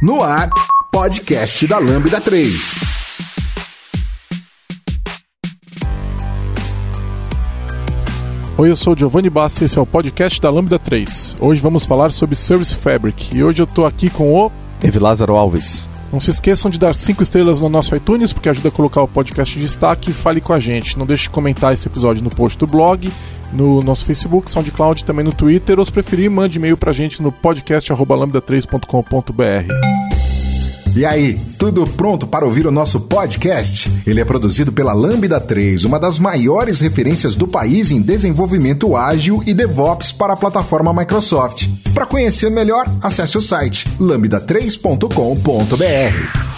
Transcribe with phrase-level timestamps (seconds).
[0.00, 0.48] No ar,
[0.92, 2.74] podcast da Lambda 3.
[8.56, 11.38] Oi, eu sou o Giovanni Bassi e esse é o podcast da Lambda 3.
[11.40, 14.52] Hoje vamos falar sobre Service Fabric e hoje eu tô aqui com o
[14.84, 15.88] Evi Lázaro Alves.
[16.12, 19.08] Não se esqueçam de dar 5 estrelas no nosso iTunes, porque ajuda a colocar o
[19.08, 20.96] podcast em destaque e fale com a gente.
[20.96, 23.12] Não deixe de comentar esse episódio no post do blog,
[23.52, 27.30] no nosso Facebook, SoundCloud, também no Twitter, ou se preferir, mande e-mail pra gente no
[27.30, 29.72] podcast.lambda3.com.br.
[30.96, 33.88] E aí, tudo pronto para ouvir o nosso podcast?
[34.06, 39.40] Ele é produzido pela Lambda 3, uma das maiores referências do país em desenvolvimento ágil
[39.46, 41.68] e DevOps para a plataforma Microsoft.
[41.94, 46.48] Para conhecer melhor, acesse o site lambda3.com.br.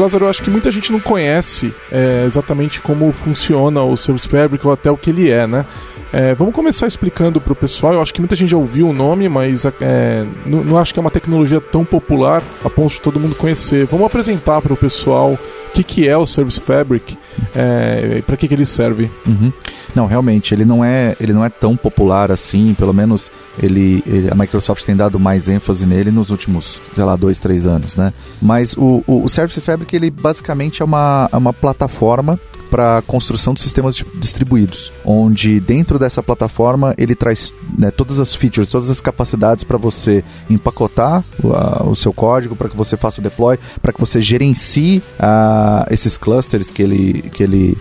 [0.00, 4.66] Lázaro, eu acho que muita gente não conhece é, exatamente como funciona o Service Fabric
[4.66, 5.66] ou até o que ele é, né?
[6.12, 7.94] É, vamos começar explicando para o pessoal.
[7.94, 10.98] Eu acho que muita gente já ouviu o nome, mas é, não, não, acho que
[10.98, 13.86] é uma tecnologia tão popular a ponto de todo mundo conhecer.
[13.86, 15.38] Vamos apresentar para o pessoal
[15.72, 17.16] que, que é o Service Fabric
[17.54, 19.10] é, para que, que ele serve.
[19.26, 19.52] Uhum.
[19.94, 23.30] Não, realmente, ele não é, ele não é tão popular assim, pelo menos
[23.62, 27.66] ele, ele, a Microsoft tem dado mais ênfase nele nos últimos, sei lá, dois, três
[27.66, 28.12] anos, né?
[28.40, 32.38] Mas o, o, o Service Fabric, ele basicamente é uma, é uma plataforma
[32.72, 38.66] para construção de sistemas distribuídos, onde dentro dessa plataforma ele traz né, todas as features,
[38.66, 43.22] todas as capacidades para você empacotar o, o seu código, para que você faça o
[43.22, 47.76] deploy, para que você gerencie uh, esses clusters que ele, que ele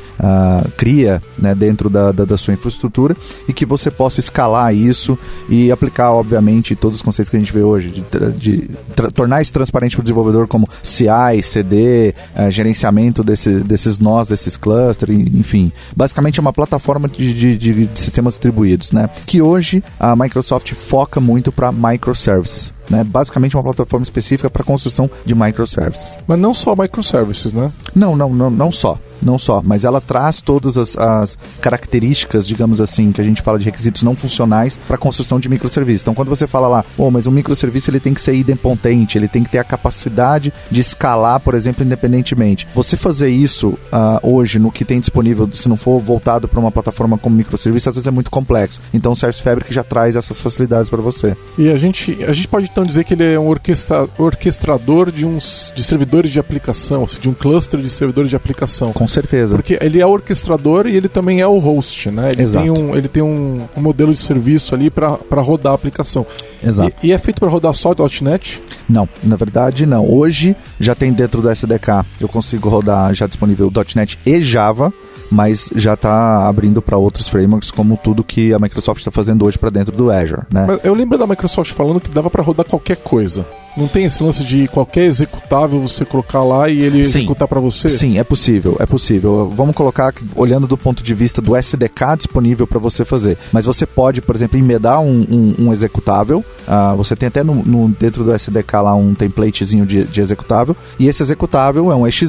[0.77, 3.15] cria né, dentro da, da, da, sua infraestrutura
[3.47, 5.17] e que você possa escalar isso
[5.49, 8.69] e aplicar, obviamente, todos os conceitos que a gente vê hoje, de, de
[9.13, 14.57] tornar isso transparente para o desenvolvedor, como CI, CD, uh, gerenciamento desse, desses nós, desses
[14.57, 15.71] clusters cluster, enfim.
[15.95, 19.09] Basicamente é uma plataforma de, de, de sistemas distribuídos, né?
[19.25, 22.73] Que hoje a Microsoft foca muito para microservices.
[22.91, 23.05] Né?
[23.05, 26.17] Basicamente uma plataforma específica para construção de microservices.
[26.27, 27.71] Mas não só microservices, né?
[27.95, 28.99] Não, não, não, não só.
[29.21, 33.59] Não só, mas ela traz todas as, as características, digamos assim, que a gente fala
[33.59, 36.01] de requisitos não funcionais para construção de microserviços.
[36.01, 39.27] Então, quando você fala lá, oh, mas um microserviço ele tem que ser idempotente, ele
[39.27, 42.67] tem que ter a capacidade de escalar, por exemplo, independentemente.
[42.73, 46.71] Você fazer isso uh, hoje no que tem disponível, se não for voltado para uma
[46.71, 48.81] plataforma como microserviço, às vezes é muito complexo.
[48.91, 51.35] Então, o Service Fabric já traz essas facilidades para você.
[51.57, 55.25] E a gente, a gente pode então dizer que ele é um orquestra, orquestrador de
[55.25, 58.91] uns de servidores de aplicação, de um cluster de servidores de aplicação.
[58.91, 59.55] Com certeza.
[59.55, 62.31] Porque ele é orquestrador e ele também é o host, né?
[62.31, 62.63] Ele Exato.
[62.63, 66.25] tem um, ele tem um, um modelo de serviço ali para rodar a aplicação.
[66.63, 66.91] Exato.
[67.03, 68.61] E, e é feito para rodar só .NET?
[68.89, 70.11] Não, na verdade não.
[70.11, 74.91] Hoje já tem dentro do SDK, eu consigo rodar já disponível .NET e Java
[75.31, 79.57] mas já está abrindo para outros frameworks, como tudo que a Microsoft está fazendo hoje
[79.57, 80.41] para dentro do Azure.
[80.51, 80.65] Né?
[80.67, 83.45] Mas eu lembro da Microsoft falando que dava para rodar qualquer coisa.
[83.75, 87.19] Não tem esse lance de qualquer executável você colocar lá e ele Sim.
[87.19, 87.89] executar para você?
[87.89, 89.51] Sim, é possível, é possível.
[89.55, 93.37] Vamos colocar olhando do ponto de vista do SDK disponível para você fazer.
[93.51, 96.43] Mas você pode, por exemplo, emendar um, um, um executável.
[96.67, 100.75] Uh, você tem até no, no, dentro do SDK lá um templatezinho de, de, executável.
[100.99, 102.21] E esse executável é um exe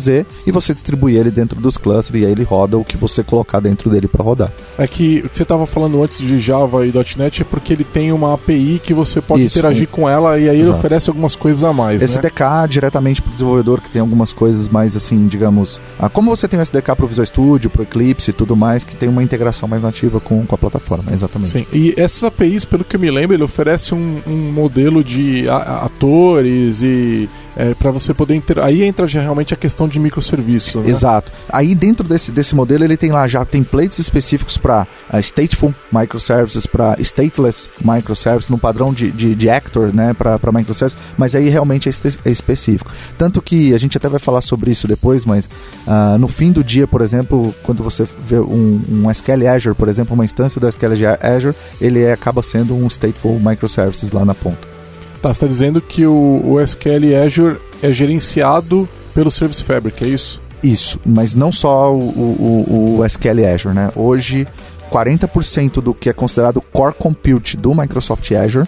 [0.46, 3.60] e você distribui ele dentro dos clusters e aí ele roda o que você colocar
[3.60, 4.52] dentro dele para rodar.
[4.78, 8.34] É que você estava falando antes de Java e .NET é porque ele tem uma
[8.34, 9.92] API que você pode Isso, interagir um...
[9.92, 10.70] com ela e aí Exato.
[10.70, 12.02] ele oferece algumas algumas coisas a mais.
[12.02, 12.68] SDK né?
[12.68, 15.80] diretamente para o desenvolvedor, que tem algumas coisas mais assim, digamos.
[15.98, 18.56] Ah, como você tem o SDK para o Visual Studio, para o Eclipse e tudo
[18.56, 21.52] mais, que tem uma integração mais nativa com, com a plataforma, exatamente.
[21.52, 25.48] Sim, e essas APIs, pelo que eu me lembro, ele oferece um, um modelo de
[25.48, 28.58] atores e é, para você poder inter...
[28.58, 30.80] aí entra já realmente a questão de microserviço.
[30.80, 30.90] Né?
[30.90, 31.30] Exato.
[31.48, 36.66] Aí dentro desse, desse modelo ele tem lá já templates específicos para uh, stateful microservices,
[36.66, 41.88] para stateless microservices no padrão de, de, de actor, né, para microservices, mas aí realmente
[41.88, 41.92] é,
[42.24, 42.90] é, específico.
[43.18, 45.48] Tanto que a gente até vai falar sobre isso depois, mas
[45.86, 49.88] uh, no fim do dia, por exemplo, quando você vê um, um SQL Azure, por
[49.88, 54.34] exemplo, uma instância do SQL Azure, ele é, acaba sendo um stateful microservices lá na
[54.34, 54.71] ponta.
[55.22, 60.08] Tá, você está dizendo que o, o SQL Azure é gerenciado pelo Service Fabric, é
[60.08, 60.42] isso?
[60.64, 63.92] Isso, mas não só o, o, o SQL Azure, né?
[63.94, 64.48] Hoje,
[64.90, 68.66] 40% do que é considerado core compute do Microsoft Azure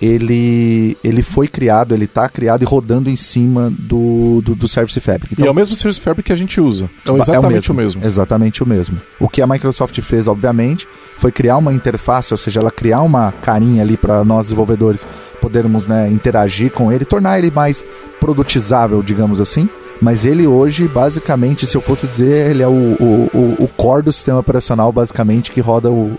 [0.00, 4.98] ele, ele foi criado, ele está criado e rodando em cima do, do, do Service
[5.00, 5.32] Fabric.
[5.32, 6.88] Então, e é o mesmo Service Fabric que a gente usa.
[7.02, 8.04] Então, exatamente é o, mesmo, o mesmo.
[8.04, 9.00] Exatamente o mesmo.
[9.18, 10.86] O que a Microsoft fez, obviamente,
[11.18, 15.06] foi criar uma interface, ou seja, ela criar uma carinha ali para nós desenvolvedores
[15.40, 17.84] podermos né, interagir com ele, tornar ele mais
[18.20, 19.68] produtizável, digamos assim
[20.00, 24.12] mas ele hoje, basicamente, se eu fosse dizer, ele é o, o, o core do
[24.12, 26.12] sistema operacional, basicamente, que roda o,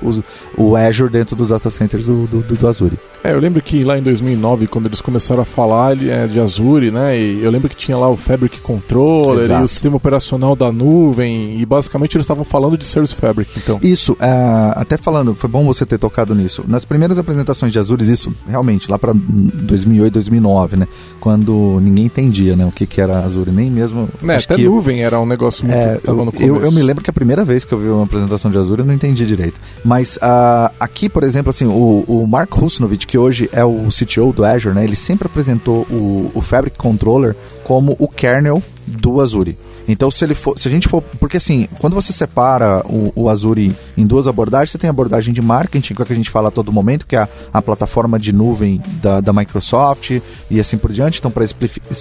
[0.57, 2.97] o, o Azure dentro dos data centers do, do, do Azure.
[3.23, 6.89] É, eu lembro que lá em 2009, quando eles começaram a falar é, de Azure,
[6.89, 9.61] né, e eu lembro que tinha lá o Fabric Controller Exato.
[9.61, 13.79] e o sistema operacional da nuvem, e basicamente eles estavam falando de Service Fabric, então.
[13.81, 16.63] Isso, é, até falando, foi bom você ter tocado nisso.
[16.67, 20.87] Nas primeiras apresentações de Azure, isso, realmente, lá para 2008, 2009, né,
[21.19, 24.09] quando ninguém entendia, né, o que, que era Azure, nem mesmo...
[24.21, 25.77] Né, até nuvem eu, era um negócio muito...
[25.77, 28.49] É, eu, eu, eu, me lembro que a primeira vez que eu vi uma apresentação
[28.49, 29.59] de Azure, eu não entendi direito.
[29.83, 34.33] Mas uh, aqui, por exemplo, assim, o, o Mark Husnovich, que hoje é o CTO
[34.33, 39.57] do Azure, né, ele sempre apresentou o, o Fabric Controller como o kernel do Azure.
[39.91, 43.29] Então, se ele for, se a gente for, porque assim, quando você separa o, o
[43.29, 46.15] Azure em duas abordagens, você tem a abordagem de marketing, que é o que a
[46.15, 50.21] gente fala a todo momento, que é a, a plataforma de nuvem da, da Microsoft
[50.49, 51.17] e assim por diante.
[51.17, 51.43] Então, para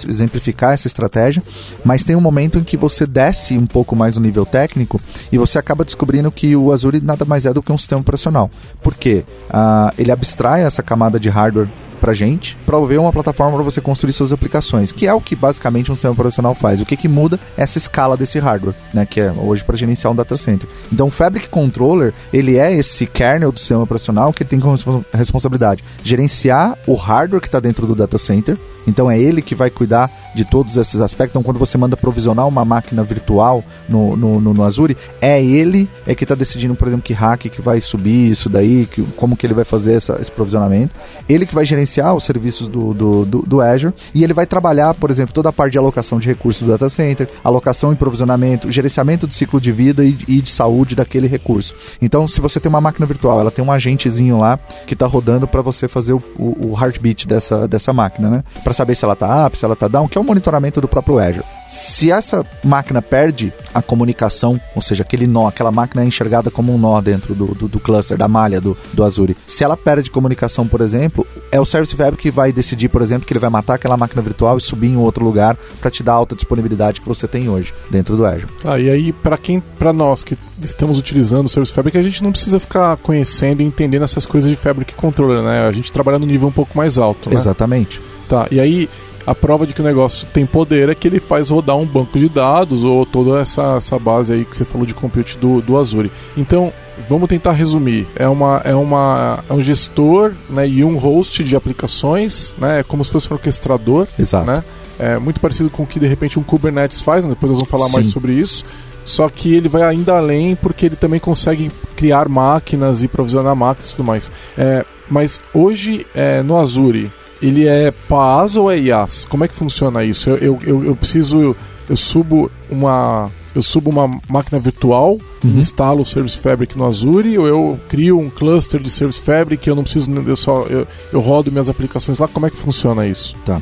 [0.07, 1.41] exemplificar essa estratégia,
[1.83, 5.01] mas tem um momento em que você desce um pouco mais no nível técnico
[5.31, 8.51] e você acaba descobrindo que o Azure nada mais é do que um sistema operacional.
[8.83, 9.23] Por quê?
[9.49, 11.67] Ah, ele abstrai essa camada de hardware
[11.99, 15.91] pra gente, prover uma plataforma para você construir suas aplicações, que é o que basicamente
[15.91, 16.81] um sistema operacional faz.
[16.81, 20.11] O que, que muda é essa escala desse hardware, né, que é hoje para gerenciar
[20.11, 20.67] um data center.
[20.91, 25.83] Então, o Fabric Controller, ele é esse kernel do sistema operacional que tem como responsabilidade
[26.03, 28.57] gerenciar o hardware que está dentro do data center.
[28.87, 31.31] Então, é ele que vai cuidar de todos esses aspectos.
[31.31, 35.89] Então, quando você manda provisionar uma máquina virtual no, no, no, no Azure, é ele
[36.07, 39.35] é que está decidindo, por exemplo, que hack que vai subir isso daí, que, como
[39.35, 40.95] que ele vai fazer essa, esse provisionamento.
[41.27, 44.45] Ele que vai gerenciar gerenciar os serviços do, do, do, do, Azure e ele vai
[44.45, 47.95] trabalhar, por exemplo, toda a parte de alocação de recursos do data center, alocação e
[47.95, 51.73] provisionamento, gerenciamento do ciclo de vida e, e de saúde daquele recurso.
[52.01, 55.47] Então, se você tem uma máquina virtual, ela tem um agentezinho lá que está rodando
[55.47, 58.43] para você fazer o, o, o, heartbeat dessa, dessa máquina, né?
[58.63, 60.79] Para saber se ela está up, se ela está down, que é o um monitoramento
[60.79, 61.45] do próprio Azure.
[61.67, 66.73] Se essa máquina perde a comunicação, ou seja, aquele nó, aquela máquina é enxergada como
[66.73, 69.35] um nó dentro do, do, do cluster, da malha do, do Azure.
[69.47, 73.25] Se ela perde comunicação, por exemplo, é o Service Fabric que vai decidir, por exemplo,
[73.25, 76.13] que ele vai matar aquela máquina virtual e subir em outro lugar para te dar
[76.13, 78.47] a alta disponibilidade que você tem hoje dentro do Azure.
[78.63, 82.23] Ah, e aí para quem, para nós que estamos utilizando o Service Fabric, a gente
[82.23, 85.67] não precisa ficar conhecendo e entendendo essas coisas de Fabric Controller, né?
[85.67, 87.35] A gente trabalha no nível um pouco mais alto, né?
[87.35, 88.01] Exatamente.
[88.27, 88.89] Tá, e aí
[89.25, 92.17] a prova de que o negócio tem poder é que ele faz rodar um banco
[92.17, 95.77] de dados ou toda essa, essa base aí que você falou de compute do, do
[95.77, 96.11] Azure.
[96.35, 96.73] Então,
[97.07, 98.07] vamos tentar resumir.
[98.15, 102.83] É, uma, é, uma, é um gestor né, e um host de aplicações, né, é
[102.83, 104.07] como se fosse um orquestrador.
[104.17, 104.45] Exato.
[104.45, 104.63] Né?
[104.97, 107.29] É muito parecido com o que de repente um Kubernetes faz, né?
[107.29, 107.93] depois nós vamos falar Sim.
[107.93, 108.65] mais sobre isso.
[109.05, 113.89] Só que ele vai ainda além porque ele também consegue criar máquinas e provisionar máquinas
[113.89, 114.31] e tudo mais.
[114.57, 117.11] É, mas hoje, é, no Azure,
[117.41, 119.25] ele é PaaS ou é IaaS?
[119.25, 120.29] Como é que funciona isso?
[120.29, 121.55] Eu, eu, eu, eu preciso.
[121.89, 123.31] Eu subo uma.
[123.59, 125.59] Eu subo uma máquina virtual, uhum.
[125.59, 129.75] instalo o Service Fabric no Azure, ou eu crio um cluster de Service Fabric, eu
[129.75, 132.25] não preciso, eu só eu, eu rodo minhas aplicações lá.
[132.29, 133.35] Como é que funciona isso?
[133.43, 133.61] Tá.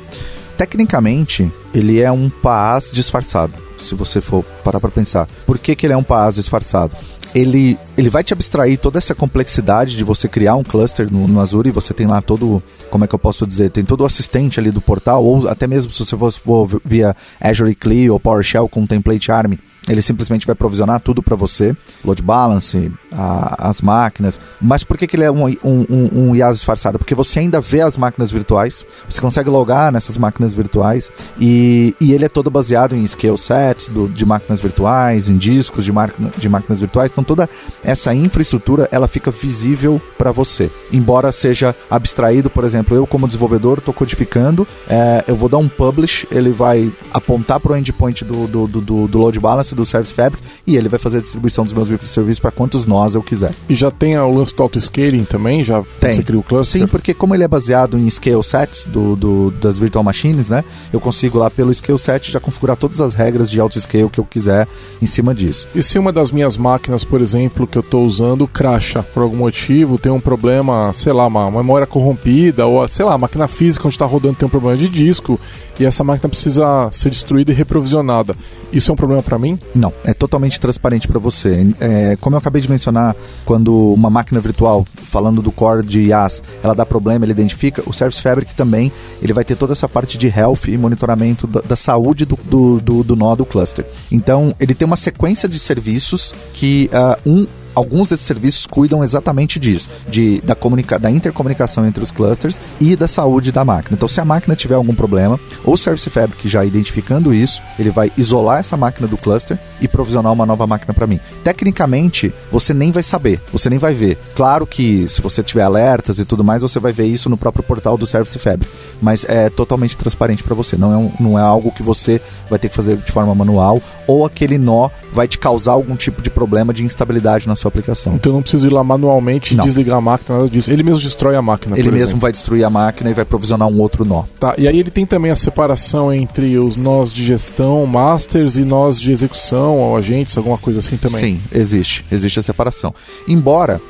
[0.56, 5.28] Tecnicamente, ele é um PaaS disfarçado, se você for parar para pensar.
[5.48, 6.96] Por que, que ele é um PaaS disfarçado?
[7.34, 11.40] ele, ele vai te abstrair toda essa complexidade de você criar um cluster no, no,
[11.40, 14.06] Azure e você tem lá todo, como é que eu posso dizer, tem todo o
[14.06, 18.20] assistente ali do portal, ou até mesmo se você for, for via Azure CLI ou
[18.20, 19.54] PowerShell com Template Arm,
[19.88, 24.40] ele simplesmente vai provisionar tudo para você, load balance, a, as máquinas.
[24.62, 26.98] Mas por que, que ele é um, um, um, um IaaS disfarçado?
[26.98, 32.14] Porque você ainda vê as máquinas virtuais, você consegue logar nessas máquinas virtuais e, e
[32.14, 36.32] ele é todo baseado em scale sets do, de máquinas virtuais, em discos de, máquina,
[36.38, 37.12] de máquinas virtuais.
[37.12, 37.50] Então toda
[37.84, 40.70] essa infraestrutura ela fica visível para você.
[40.92, 45.70] Embora seja abstraído, por exemplo, eu como desenvolvedor estou codificando, é, eu vou dar um
[45.70, 50.14] publish, ele vai apontar para o endpoint do, do, do, do load balance do Service
[50.14, 53.52] Fabric e ele vai fazer a distribuição dos meus microserviços para quantos nós eu quiser.
[53.70, 55.64] E já tem o lance do auto-scaling também?
[55.64, 56.14] Já tem.
[56.14, 56.82] você cria o cluster?
[56.82, 60.64] Sim, porque como ele é baseado em scale sets do, do, das virtual machines, né?
[60.92, 64.26] Eu consigo lá pelo scale set já configurar todas as regras de auto-scale que eu
[64.26, 64.68] quiser
[65.02, 65.68] em cima disso.
[65.76, 69.38] E se uma das minhas máquinas, por exemplo, que eu estou usando, cracha por algum
[69.38, 73.88] motivo, tem um problema, sei lá, uma memória corrompida, ou sei lá, a máquina física
[73.88, 75.40] onde está rodando tem um problema de disco,
[75.80, 78.36] e essa máquina precisa ser destruída e reprovisionada.
[78.72, 79.57] Isso é um problema para mim?
[79.74, 81.68] Não, é totalmente transparente para você.
[81.80, 86.42] É, como eu acabei de mencionar, quando uma máquina virtual, falando do core de IaaS,
[86.64, 90.18] ela dá problema, ele identifica, o Service Fabric também, ele vai ter toda essa parte
[90.18, 93.86] de health e monitoramento da, da saúde do, do, do, do nó do cluster.
[94.12, 97.48] Então, ele tem uma sequência de serviços que uh, um
[97.78, 102.96] alguns desses serviços cuidam exatamente disso, de, da, comunica da intercomunicação entre os clusters e
[102.96, 103.96] da saúde da máquina.
[103.96, 108.12] Então, se a máquina tiver algum problema, o Service Fabric já identificando isso, ele vai
[108.18, 111.20] isolar essa máquina do cluster e provisionar uma nova máquina para mim.
[111.44, 114.18] Tecnicamente, você nem vai saber, você nem vai ver.
[114.36, 117.64] Claro que se você tiver alertas e tudo mais, você vai ver isso no próprio
[117.64, 120.76] portal do Service Fabric, mas é totalmente transparente para você.
[120.76, 122.20] Não é, um, não é algo que você
[122.50, 126.22] vai ter que fazer de forma manual ou aquele nó vai te causar algum tipo
[126.22, 128.16] de problema de instabilidade na sua aplicação.
[128.16, 129.64] Então não precisa ir lá manualmente não.
[129.64, 130.72] desligar a máquina, nada disso.
[130.72, 131.78] Ele mesmo destrói a máquina.
[131.78, 132.22] Ele mesmo exemplo.
[132.22, 134.24] vai destruir a máquina e vai provisionar um outro nó.
[134.40, 138.64] Tá, e aí ele tem também a separação entre os nós de gestão, masters e
[138.64, 141.20] nós de execução, ou agentes, alguma coisa assim também.
[141.20, 142.06] Sim, existe.
[142.12, 142.94] Existe a separação.
[143.28, 143.82] Embora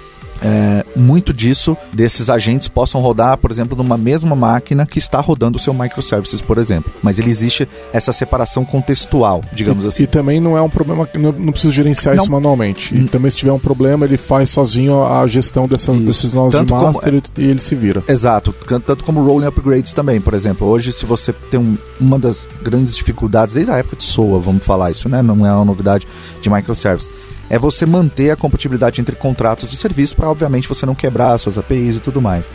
[0.41, 5.57] é, muito disso, desses agentes possam rodar, por exemplo, numa mesma máquina que está rodando
[5.57, 6.91] o seu microservices, por exemplo.
[7.01, 10.03] Mas ele existe essa separação contextual, digamos e, assim.
[10.03, 12.23] E também não é um problema que não, não precisa gerenciar não.
[12.23, 12.95] isso manualmente.
[12.95, 13.07] E hum.
[13.07, 16.73] também se tiver um problema, ele faz sozinho a gestão dessas, desses nós tanto de
[16.73, 18.03] master como, e ele se vira.
[18.07, 18.53] Exato,
[18.85, 20.67] tanto como rolling upgrades também, por exemplo.
[20.67, 24.63] Hoje, se você tem um, uma das grandes dificuldades, desde a época de SOA, vamos
[24.63, 25.21] falar isso, né?
[25.21, 26.07] Não é uma novidade
[26.41, 30.95] de microservices é você manter a compatibilidade entre contratos de serviço para, obviamente, você não
[30.95, 32.49] quebrar suas APIs e tudo mais.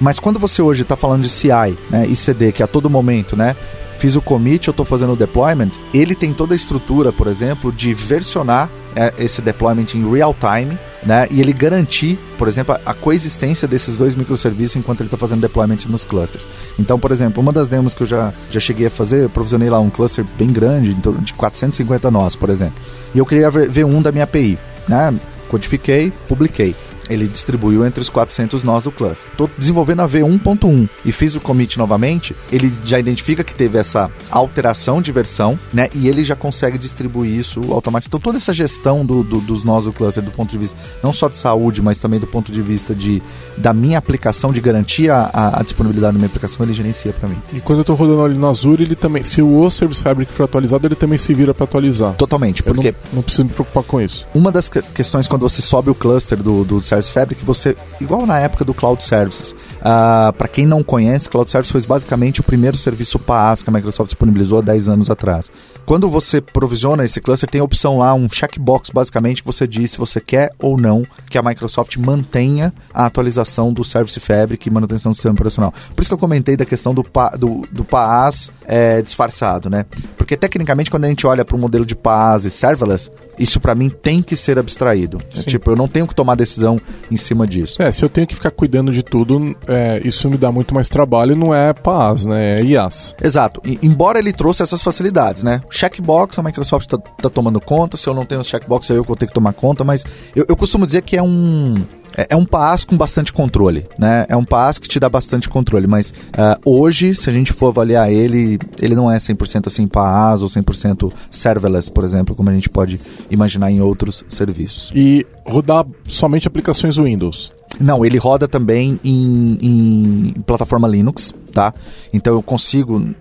[0.00, 3.36] Mas quando você hoje está falando de CI né, e CD, que a todo momento,
[3.36, 3.56] né?
[3.98, 7.72] Fiz o commit, eu estou fazendo o deployment, ele tem toda a estrutura, por exemplo,
[7.72, 8.70] de versionar
[9.18, 11.26] esse deployment em real time, né?
[11.30, 15.78] E ele garantir, por exemplo, a, coexistência desses dois microserviços enquanto ele está fazendo deployment
[15.88, 16.48] nos clusters.
[16.78, 19.70] Então, por exemplo, uma das demos que eu já, já cheguei a fazer, eu provisionei
[19.70, 22.80] lá um cluster bem grande, em torno de 450 nós, por exemplo.
[23.14, 25.14] E eu queria ver um da minha API, né?
[25.48, 26.74] Codifiquei, publiquei
[27.08, 29.26] ele distribuiu entre os 400 nós do cluster.
[29.30, 34.10] Estou desenvolvendo a V1.1 e fiz o commit novamente, ele já identifica que teve essa
[34.30, 35.88] alteração de versão, né?
[35.94, 38.08] E ele já consegue distribuir isso automaticamente.
[38.08, 41.12] Então toda essa gestão do, do, dos nós do cluster do ponto de vista não
[41.12, 43.22] só de saúde, mas também do ponto de vista de
[43.56, 47.36] da minha aplicação, de garantir a, a, disponibilidade da minha aplicação, ele gerencia para mim.
[47.52, 50.44] E quando eu estou rodando ali no Azure, ele também, se o Service Fabric for
[50.44, 52.14] atualizado, ele também se vira para atualizar.
[52.14, 54.26] Totalmente, porque não, não preciso me preocupar com isso.
[54.34, 58.40] Uma das questões quando você sobe o cluster do, do Service Fabric, você, igual na
[58.40, 62.42] época do Cloud Services, uh, ah, para quem não conhece, Cloud Services foi basicamente o
[62.42, 65.50] primeiro serviço PaaS que a Microsoft disponibilizou há 10 anos atrás.
[65.84, 69.92] Quando você provisiona esse cluster, tem a opção lá, um checkbox basicamente, que você diz
[69.92, 74.70] se você quer ou não que a Microsoft mantenha a atualização do Service Fabric e
[74.70, 75.72] manutenção do sistema operacional.
[75.94, 79.84] Por isso que eu comentei da questão do, pa, do, do PaaS é, disfarçado, né?
[80.28, 83.74] Porque tecnicamente, quando a gente olha para o modelo de PaaS e serverless, isso para
[83.74, 85.22] mim tem que ser abstraído.
[85.34, 86.78] É, tipo, eu não tenho que tomar decisão
[87.10, 87.80] em cima disso.
[87.80, 90.86] É, se eu tenho que ficar cuidando de tudo, é, isso me dá muito mais
[90.90, 92.50] trabalho e não é PaaS, né?
[92.50, 93.16] É IaaS.
[93.24, 93.62] Exato.
[93.64, 95.62] E, embora ele trouxe essas facilidades, né?
[95.70, 97.96] Checkbox, a Microsoft está tá tomando conta.
[97.96, 99.82] Se eu não tenho checkbox, eu vou ter que tomar conta.
[99.82, 100.04] Mas
[100.36, 101.74] eu, eu costumo dizer que é um
[102.18, 104.26] é, é um PaaS com bastante controle, né?
[104.28, 107.68] É um PaaS que te dá bastante controle, mas uh, hoje, se a gente for
[107.68, 112.52] avaliar ele, ele não é 100% assim PaaS ou 100% serverless, por exemplo, como a
[112.52, 114.90] gente pode imaginar em outros serviços.
[114.92, 117.52] E rodar somente aplicações Windows?
[117.78, 121.72] Não, ele roda também em, em plataforma Linux, tá?
[122.12, 123.14] Então eu consigo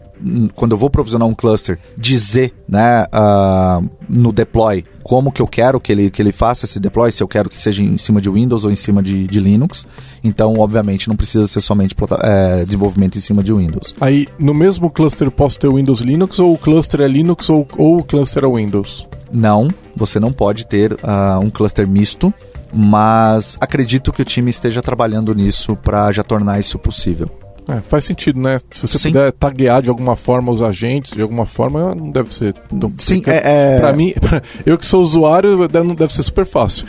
[0.56, 5.80] quando eu vou provisionar um cluster, dizer né, uh, no deploy como que eu quero
[5.80, 8.30] que ele, que ele faça esse deploy, se eu quero que seja em cima de
[8.30, 9.88] Windows ou em cima de, de Linux.
[10.22, 13.96] Então, obviamente, não precisa ser somente é, desenvolvimento em cima de Windows.
[14.02, 18.00] Aí, no mesmo cluster posso ter Windows Linux, ou o cluster é Linux, ou, ou
[18.00, 19.08] o cluster é Windows?
[19.32, 22.34] Não, você não pode ter uh, um cluster misto,
[22.74, 27.30] mas acredito que o time esteja trabalhando nisso para já tornar isso possível.
[27.68, 28.58] É, faz sentido, né?
[28.70, 29.10] Se você Sim.
[29.10, 32.56] puder taguear de alguma forma os agentes, de alguma forma, não deve ser.
[32.98, 33.78] Sim, é, é...
[33.78, 34.14] Pra mim,
[34.66, 36.88] eu que sou usuário, não deve ser super fácil.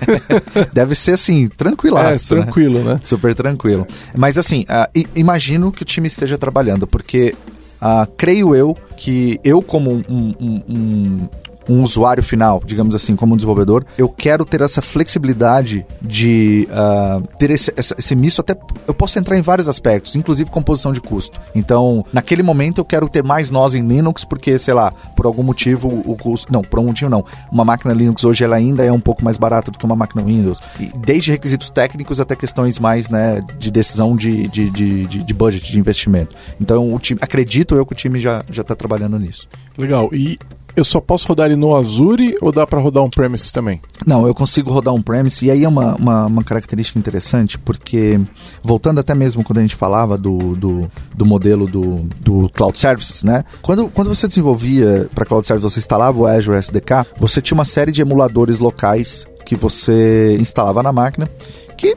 [0.72, 2.34] deve ser assim, tranquilaço.
[2.34, 2.94] É, tranquilo, né?
[2.94, 3.00] né?
[3.04, 3.86] Super tranquilo.
[4.14, 7.34] Mas assim, uh, imagino que o time esteja trabalhando, porque
[7.76, 11.28] Uh, creio eu que eu, como um, um, um,
[11.68, 17.26] um usuário final, digamos assim, como um desenvolvedor, eu quero ter essa flexibilidade de uh,
[17.38, 18.56] ter esse, esse misto até.
[18.86, 21.40] Eu posso entrar em vários aspectos, inclusive composição de custo.
[21.54, 25.42] Então, naquele momento eu quero ter mais nós em Linux, porque, sei lá, por algum
[25.42, 26.52] motivo o custo.
[26.52, 27.24] Não, por algum motivo não.
[27.50, 30.22] Uma máquina Linux hoje ela ainda é um pouco mais barata do que uma máquina
[30.22, 30.60] Windows.
[30.78, 35.34] E desde requisitos técnicos até questões mais né, de decisão de, de, de, de, de
[35.34, 36.34] budget, de investimento.
[36.60, 39.48] Então, o time, acredito eu que o time já está trabalhando nisso.
[39.76, 40.08] Legal.
[40.12, 40.38] E
[40.76, 43.80] eu só posso rodar ele no Azure ou dá para rodar um premise também?
[44.06, 48.20] Não, eu consigo rodar um premise e aí é uma, uma, uma, característica interessante porque,
[48.62, 53.24] voltando até mesmo quando a gente falava do, do, do modelo do, do Cloud Services,
[53.24, 53.44] né?
[53.62, 57.64] Quando, quando você desenvolvia para Cloud Services, você instalava o Azure SDK, você tinha uma
[57.64, 61.30] série de emuladores locais que você instalava na máquina,
[61.76, 61.96] que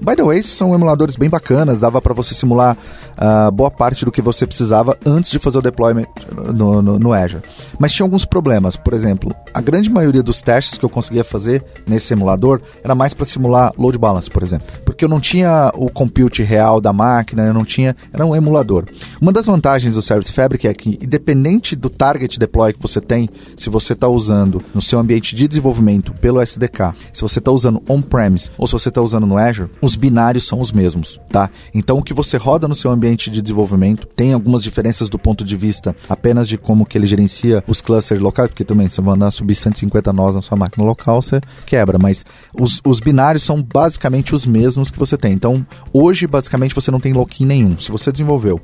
[0.00, 2.76] By the way, são emuladores bem bacanas, dava para você simular
[3.18, 7.12] uh, boa parte do que você precisava antes de fazer o deployment no, no, no,
[7.12, 7.42] Azure.
[7.78, 11.64] Mas tinha alguns problemas, por exemplo, a grande maioria dos testes que eu conseguia fazer
[11.86, 15.88] nesse emulador era mais para simular load balance, por exemplo, porque eu não tinha o
[15.90, 18.84] compute real da máquina, eu não tinha, era um emulador.
[19.20, 23.28] Uma das vantagens do Service Fabric é que, independente do target deploy que você tem,
[23.56, 27.82] se você está usando no seu ambiente de desenvolvimento pelo SDK, se você está usando
[27.88, 31.50] on-premise ou se você está usando no Azure, os binários são os mesmos, tá?
[31.74, 35.44] Então o que você roda no seu ambiente de desenvolvimento tem algumas diferenças do ponto
[35.44, 39.14] de vista apenas de como que ele gerencia os clusters locais, porque também você vai
[39.14, 42.24] andar subir 150 nós na sua máquina local, você quebra, mas
[42.58, 45.32] os, os binários são basicamente os mesmos que você tem.
[45.32, 47.78] Então, hoje basicamente você não tem lock-in nenhum.
[47.78, 48.60] Se você desenvolveu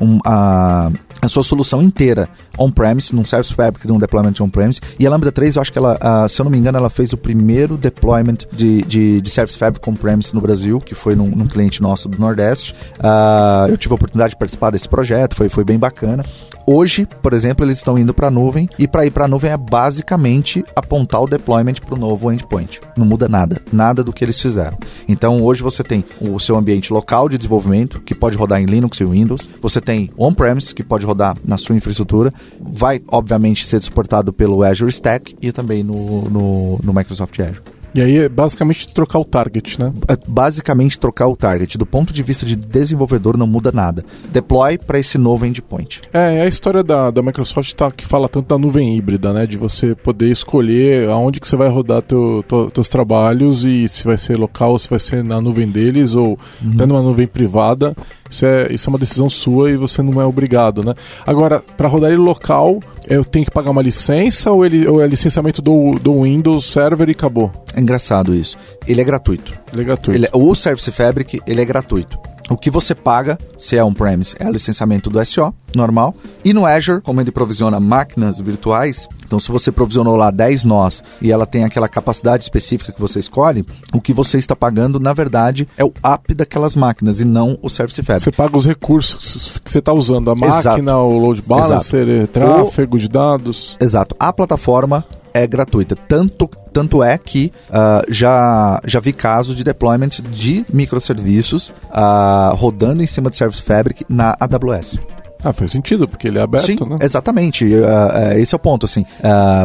[0.00, 0.90] um, a,
[1.26, 2.28] a sua solução inteira
[2.58, 4.80] on-premise, num Service Fabric, num deployment on-premise.
[4.98, 6.88] E a Lambda 3, eu acho que ela, uh, se eu não me engano, ela
[6.88, 11.28] fez o primeiro deployment de, de, de Service Fabric on-premise no Brasil, que foi num,
[11.28, 12.74] num cliente nosso do Nordeste.
[12.98, 16.24] Uh, eu tive a oportunidade de participar desse projeto, foi, foi bem bacana.
[16.68, 19.52] Hoje, por exemplo, eles estão indo para a nuvem e para ir para a nuvem
[19.52, 22.80] é basicamente apontar o deployment para o novo endpoint.
[22.96, 24.76] Não muda nada, nada do que eles fizeram.
[25.08, 28.98] Então, hoje você tem o seu ambiente local de desenvolvimento, que pode rodar em Linux
[28.98, 29.48] e Windows.
[29.62, 32.34] Você tem on-premise, que pode rodar na sua infraestrutura.
[32.60, 37.75] Vai, obviamente, ser suportado pelo Azure Stack e também no, no, no Microsoft Azure.
[37.96, 39.92] E aí é basicamente trocar o target, né?
[40.08, 41.78] É basicamente trocar o target.
[41.78, 44.04] Do ponto de vista de desenvolvedor, não muda nada.
[44.30, 46.02] Deploy para esse novo endpoint.
[46.12, 49.46] É, a história da, da Microsoft tá, que fala tanto da nuvem híbrida, né?
[49.46, 54.04] De você poder escolher aonde que você vai rodar teu, teu, teus trabalhos e se
[54.04, 56.72] vai ser local se vai ser na nuvem deles ou uhum.
[56.74, 57.96] até numa nuvem privada.
[58.28, 60.94] Isso é, isso é uma decisão sua e você não é obrigado, né?
[61.26, 65.06] Agora, para rodar ele local, eu tenho que pagar uma licença ou, ele, ou é
[65.06, 67.52] licenciamento do, do Windows Server e acabou?
[67.74, 68.56] É engraçado isso.
[68.86, 69.52] Ele é gratuito.
[69.72, 70.18] Ele é gratuito.
[70.18, 72.18] Ele é, o Service Fabric, ele é gratuito.
[72.48, 76.14] O que você paga, se é on-premise, é o licenciamento do SO, normal.
[76.44, 81.02] E no Azure, como ele provisiona máquinas virtuais, então se você provisionou lá 10 nós
[81.20, 85.12] e ela tem aquela capacidade específica que você escolhe, o que você está pagando, na
[85.12, 88.24] verdade, é o app daquelas máquinas e não o Service Fabric.
[88.24, 90.92] Você paga os recursos que você está usando, a máquina, Exato.
[90.92, 92.32] o load balancer, Exato.
[92.32, 92.98] tráfego o...
[92.98, 93.76] de dados.
[93.80, 94.14] Exato.
[94.18, 95.04] A plataforma
[95.42, 95.96] é gratuita.
[95.96, 103.02] Tanto, tanto é que uh, já, já vi casos de deployment de microserviços uh, rodando
[103.02, 104.98] em cima de Service Fabric na AWS.
[105.44, 106.98] Ah, faz sentido, porque ele é aberto, Sim, né?
[107.00, 107.64] Exatamente.
[107.64, 109.04] Uh, esse é o ponto, assim.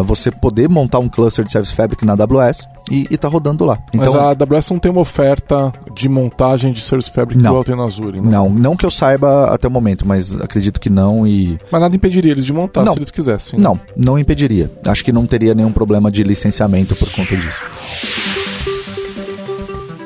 [0.05, 3.79] Você poder montar um cluster de Service Fabric na AWS e, e tá rodando lá.
[3.93, 7.63] Então, Mas a AWS não tem uma oferta de montagem de Service Fabric não, igual
[7.63, 8.29] tem na Azure, né?
[8.29, 11.57] Não, não que eu saiba até o momento, mas acredito que não e...
[11.71, 13.57] Mas nada impediria eles de montar não, se eles quisessem.
[13.57, 13.63] Né?
[13.63, 14.69] Não, não impediria.
[14.85, 17.61] Acho que não teria nenhum problema de licenciamento por conta disso.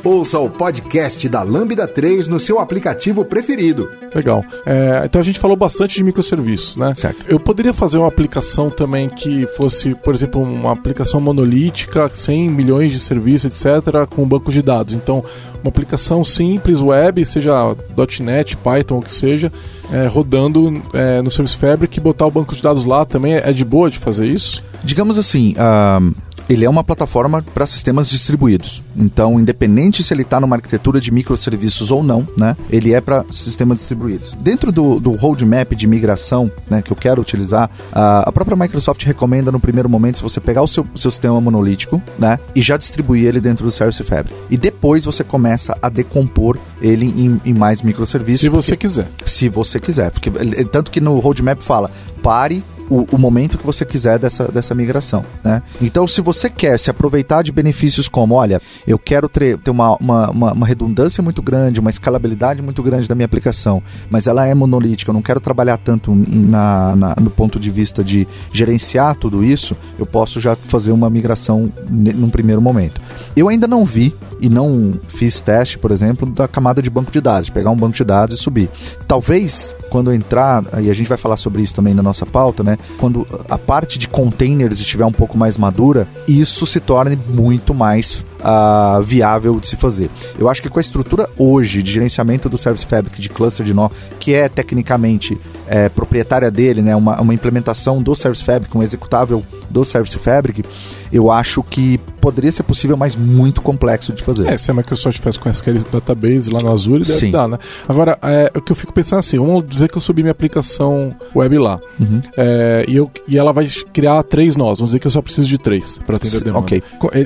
[0.06, 3.90] Ouça o podcast da Lambda 3 no seu aplicativo preferido.
[4.14, 4.46] Legal.
[4.64, 6.94] É, então a gente falou bastante de microserviços, né?
[6.94, 7.26] Certo.
[7.28, 12.92] Eu poderia fazer uma aplicação também que fosse, por exemplo, uma aplicação monolítica, 100 milhões
[12.92, 14.94] de serviços, etc., com um banco de dados.
[14.94, 15.26] Então,
[15.64, 17.76] uma aplicação simples, web, seja
[18.20, 19.52] .NET, Python, o que seja,
[19.92, 23.34] é, rodando é, no Service Fabric e botar o banco de dados lá também.
[23.34, 24.64] É de boa de fazer isso?
[24.84, 26.16] Digamos assim, uh,
[26.50, 28.84] ele é uma plataforma para sistemas distribuídos.
[28.96, 33.26] Então, independente se ele está numa arquitetura de microserviços ou não, né, ele é para
[33.32, 34.34] sistemas distribuídos.
[34.34, 39.04] Dentro do, do roadmap de migração né, que eu quero utilizar, a, a própria Microsoft
[39.04, 42.78] recomenda no primeiro momento se você pegar o seu, seu sistema monolítico né, e já
[42.78, 44.36] distribuir ele dentro do Service Fabric.
[44.50, 48.42] E depois você começa a decompor ele em, em mais microserviços.
[48.42, 49.10] Se você quiser.
[49.26, 50.12] Se você quiser.
[50.12, 50.30] Porque,
[50.66, 51.90] tanto que no roadmap fala,
[52.22, 55.26] pare o, o, momento que você quiser dessa, dessa migração.
[55.44, 55.62] Né?
[55.82, 59.96] Então, se você quer se aproveitar de benefícios como, olha, eu quero ter, ter uma,
[59.98, 64.46] uma, uma, uma, redundância muito grande, uma escalabilidade muito grande da minha aplicação, mas ela
[64.46, 69.16] é monolítica, eu não quero trabalhar tanto na, na, no ponto de vista de gerenciar
[69.16, 73.02] tudo isso, eu posso já fazer uma migração num primeiro momento.
[73.36, 77.22] Eu ainda não vi e não fiz teste, por exemplo, da camada de banco de
[77.22, 78.70] dados, pegar um banco de dados e subir.
[79.08, 82.75] Talvez quando entrar, e a gente vai falar sobre isso também na nossa pauta, né?
[82.98, 88.24] Quando a parte de containers estiver um pouco mais madura, isso se torne muito mais
[88.40, 90.10] uh, viável de se fazer.
[90.38, 93.74] Eu acho que com a estrutura hoje de gerenciamento do Service Fabric de cluster de
[93.74, 98.84] nó, que é tecnicamente é, proprietária dele, né, uma, uma implementação do Service Fabric, um
[98.84, 99.44] executável
[99.76, 100.64] do Service Fabric,
[101.12, 104.48] eu acho que poderia ser possível, mas muito complexo de fazer.
[104.48, 107.32] É, se a Microsoft faz com SQL Database lá no Azure, deve Sim.
[107.32, 107.60] dar, né?
[107.88, 111.14] Agora, é, o que eu fico pensando assim, vamos dizer que eu subi minha aplicação
[111.36, 112.22] web lá, uhum.
[112.38, 115.48] é, e, eu, e ela vai criar três nós, vamos dizer que eu só preciso
[115.48, 116.60] de três para atender a demanda.
[116.60, 116.82] Ok.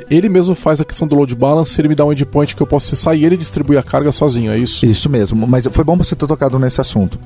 [0.10, 2.68] Ele mesmo faz a questão do load balance, ele me dá um endpoint que eu
[2.68, 4.88] posso acessar e ele distribui a carga sozinho, é isso?
[4.88, 7.20] Isso mesmo, mas foi bom você ter tocado nesse assunto.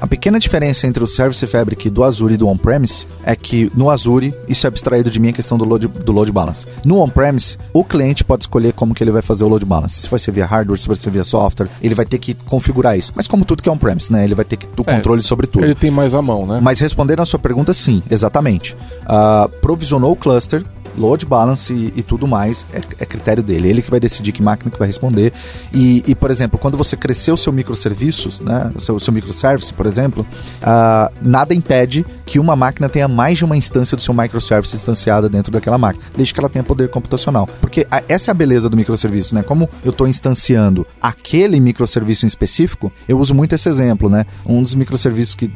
[0.00, 3.90] A pequena diferença entre o Service Fabric do Azure e do On-Premise é que no
[3.90, 6.66] Azure, isso é abstraído de mim a questão do load, do load balance.
[6.86, 10.00] No On-Premise, o cliente pode escolher como que ele vai fazer o load balance.
[10.00, 12.96] Se vai ser via hardware, se vai ser via software, ele vai ter que configurar
[12.96, 13.12] isso.
[13.14, 14.24] Mas como tudo que é On-Premise, né?
[14.24, 15.66] Ele vai ter que o é, controle sobre tudo.
[15.66, 16.60] Ele tem mais a mão, né?
[16.62, 18.74] Mas respondendo a sua pergunta, sim, exatamente.
[19.02, 20.64] Uh, provisionou o cluster,
[20.96, 23.68] load balance e, e tudo mais é, é, critério dele.
[23.68, 25.32] Ele que vai decidir que máquina que vai responder.
[25.72, 29.72] E, e por exemplo, quando você cresceu o seu microserviços, né, o seu, seu microservice,
[29.72, 30.26] por exemplo,
[30.62, 35.28] uh, nada impede que uma máquina tenha mais de uma instância do seu microservice instanciada
[35.28, 37.48] dentro daquela máquina, desde que ela tenha poder computacional.
[37.60, 39.42] Porque a, essa é a beleza do microserviço, né?
[39.42, 44.26] Como eu estou instanciando aquele microserviço em específico, eu uso muito esse exemplo, né?
[44.46, 45.50] Um dos microserviços que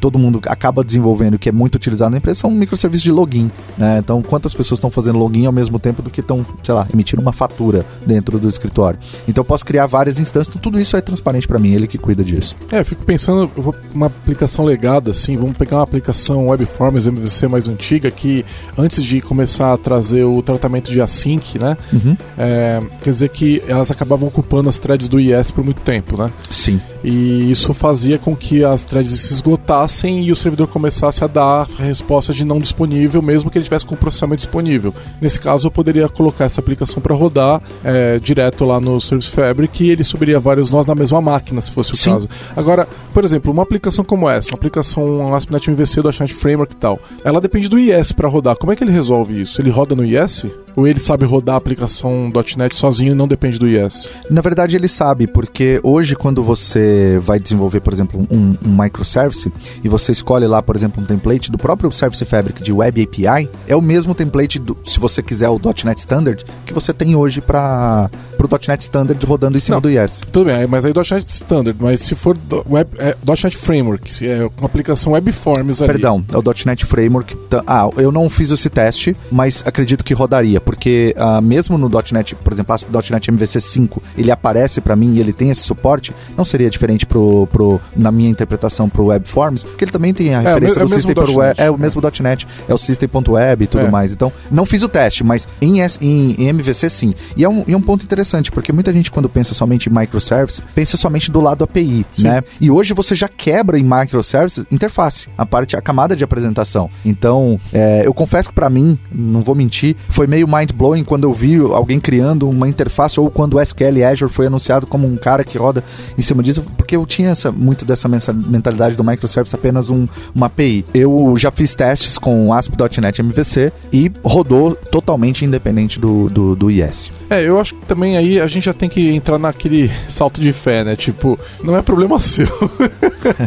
[0.00, 3.50] todo mundo acaba desenvolvendo, que é muito utilizado na empresa, são um microserviço de login.
[3.76, 3.98] Né?
[3.98, 7.22] Então, quantas pessoas estão fazendo login ao mesmo tempo do que estão, sei lá, emitindo
[7.22, 8.98] uma fatura dentro do escritório.
[9.28, 11.98] Então eu posso criar várias instâncias, então tudo isso é transparente para mim, ele que
[11.98, 12.56] cuida disso.
[12.72, 17.06] É, eu fico pensando, eu vou uma aplicação legada assim, vamos pegar uma aplicação Webforms
[17.06, 18.44] MVC mais antiga que
[18.76, 21.76] antes de começar a trazer o tratamento de async, né?
[21.92, 22.16] Uhum.
[22.38, 26.30] É, quer dizer que elas acabavam ocupando as threads do IS por muito tempo, né?
[26.50, 26.80] Sim.
[27.02, 31.66] E isso fazia com que as threads se esgotassem e o servidor começasse a dar
[31.78, 34.94] a resposta de não disponível, mesmo que ele tivesse com o processamento disponível.
[35.20, 39.84] Nesse caso, eu poderia colocar essa aplicação para rodar é, direto lá no Service Fabric
[39.84, 42.12] e ele subiria vários nós na mesma máquina, se fosse o Sim.
[42.12, 42.28] caso.
[42.54, 46.76] Agora, por exemplo, uma aplicação como essa, uma aplicação ASP.NET MVC do .NET Framework e
[46.76, 48.56] tal, ela depende do IS para rodar.
[48.56, 49.60] Como é que ele resolve isso?
[49.60, 50.46] Ele roda no IS?
[50.76, 54.08] Ou ele sabe rodar a aplicação .NET sozinho e não depende do IS?
[54.30, 59.52] Na verdade, ele sabe, porque hoje quando você vai desenvolver, por exemplo, um, um microservice
[59.82, 63.48] e você escolhe lá, por exemplo, um template do próprio Service Fabric de Web API,
[63.66, 67.40] é o mesmo template, do, se você quiser, o .NET Standard, que você tem hoje
[67.40, 70.20] para o .NET Standard rodando em cima não, do IS.
[70.32, 74.48] Tudo bem, mas aí .NET Standard, mas se for do, web, é, .NET Framework, é
[74.58, 75.92] uma aplicação Web Forms ali.
[75.92, 77.36] Perdão, é o .NET Framework.
[77.66, 82.34] Ah, eu não fiz esse teste, mas acredito que rodaria porque uh, mesmo no .NET,
[82.34, 86.70] por exemplo, ASP.NET MVC5, ele aparece para mim e ele tem esse suporte, não seria
[86.70, 90.80] diferente pro, pro, na minha interpretação pro Webforms, porque ele também tem a é, referência
[90.80, 93.90] é, do System do web, é o mesmo .NET, é o System.web e tudo é.
[93.90, 94.12] mais.
[94.12, 97.14] Então, não fiz o teste, mas em, em, em MVC sim.
[97.36, 99.92] E é, um, e é um ponto interessante, porque muita gente quando pensa somente em
[99.92, 102.24] microservice, pensa somente do lado API, sim.
[102.24, 102.42] né?
[102.60, 106.90] E hoje você já quebra em microservices interface, a parte, a camada de apresentação.
[107.04, 111.32] Então, é, eu confesso que para mim, não vou mentir, foi meio mind-blowing quando eu
[111.32, 115.44] vi alguém criando uma interface ou quando o SQL Azure foi anunciado como um cara
[115.44, 115.84] que roda
[116.18, 120.46] em cima disso, porque eu tinha essa, muito dessa mentalidade do microservice apenas um, uma
[120.46, 120.84] API.
[120.92, 127.10] Eu já fiz testes com ASP.NET MVC e rodou totalmente independente do, do, do IS.
[127.28, 130.52] É, eu acho que também aí a gente já tem que entrar naquele salto de
[130.52, 130.96] fé, né?
[130.96, 132.46] Tipo, não é problema seu.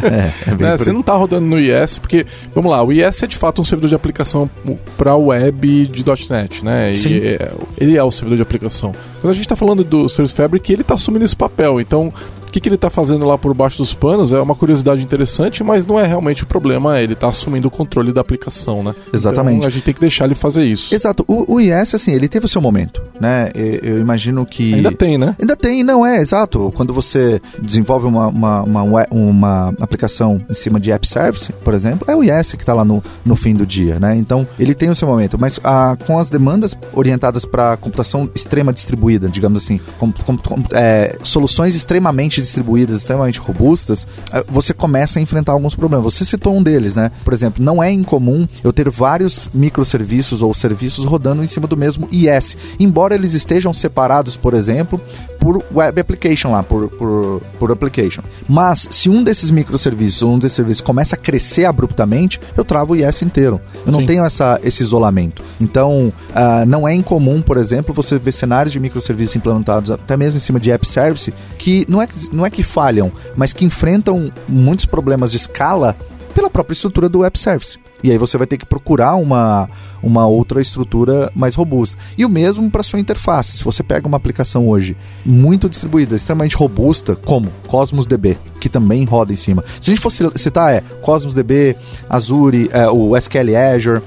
[0.02, 0.76] é, é né?
[0.76, 3.64] Você não tá rodando no IS, porque, vamos lá, o IS é de fato um
[3.64, 4.48] servidor de aplicação
[4.96, 6.93] para web de .NET, né?
[6.94, 7.18] E Sim.
[7.18, 8.92] É, ele é o servidor de aplicação.
[9.20, 11.80] Quando a gente está falando do Service Fabric, ele está assumindo esse papel.
[11.80, 12.12] Então,
[12.54, 15.86] que, que ele está fazendo lá por baixo dos panos é uma curiosidade interessante, mas
[15.86, 18.94] não é realmente o problema, ele está assumindo o controle da aplicação, né?
[19.12, 19.56] Exatamente.
[19.56, 20.94] Então a gente tem que deixar ele fazer isso.
[20.94, 21.24] Exato.
[21.26, 23.50] O, o IS, assim, ele teve o seu momento, né?
[23.56, 24.72] Eu, eu, imagino que...
[24.72, 25.34] Ainda tem, né?
[25.40, 26.72] Ainda tem, não é, exato.
[26.76, 32.08] Quando você desenvolve uma, uma, uma, uma aplicação em cima de App Service, por exemplo,
[32.08, 34.14] é o IS que está lá no, no fim do dia, né?
[34.14, 38.72] Então, ele tem o seu momento, mas a, com as demandas orientadas para computação extrema
[38.72, 45.18] distribuída, digamos assim, com, com, com é, soluções extremamente distribuídas, extremamente robustas, eh, você começa
[45.18, 46.04] a enfrentar alguns problemas.
[46.04, 47.10] Você citou um deles, né?
[47.24, 51.76] Por exemplo, não é incomum eu ter vários microserviços ou serviços rodando em cima do
[51.76, 55.00] mesmo IS, embora eles estejam separados, por exemplo,
[55.44, 58.22] por web application lá, por, por, por application.
[58.48, 62.94] Mas se um desses microserviços ou um desses serviços começa a crescer abruptamente, eu travo
[62.94, 63.60] o IS inteiro.
[63.84, 64.06] Eu não Sim.
[64.06, 65.42] tenho essa, esse isolamento.
[65.60, 70.38] Então, uh, não é incomum, por exemplo, você ver cenários de microserviços implementados até mesmo
[70.38, 74.32] em cima de app service que não é, não é que falham, mas que enfrentam
[74.48, 75.96] muitos problemas de escala
[76.34, 77.78] pela própria estrutura do web service.
[78.04, 79.66] E aí você vai ter que procurar uma,
[80.02, 81.96] uma outra estrutura mais robusta.
[82.18, 83.56] E o mesmo para sua interface.
[83.56, 89.04] Se você pega uma aplicação hoje muito distribuída, extremamente robusta, como Cosmos DB, que também
[89.04, 89.64] roda em cima.
[89.80, 91.74] Se a gente fosse citar, é Cosmos DB,
[92.06, 94.02] Azure, é, o SQL Azure,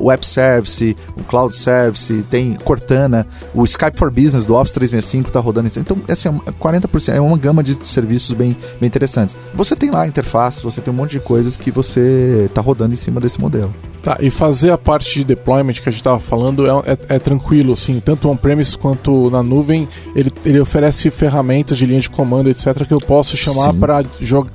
[0.00, 5.28] o Web Service, o Cloud Service, tem Cortana, o Skype for Business do Office 365
[5.28, 5.68] está rodando.
[5.76, 9.36] Então, assim, 40% é uma gama de serviços bem, bem interessantes.
[9.54, 12.96] Você tem lá interface, você tem um monte de coisas que você está rodando em
[12.96, 13.72] cima desse modelo.
[14.02, 17.18] Tá, e fazer a parte de deployment que a gente estava falando é, é, é,
[17.20, 22.50] tranquilo, assim, tanto on-premise quanto na nuvem, ele, ele oferece ferramentas de linha de comando,
[22.50, 24.02] etc., que eu posso chamar para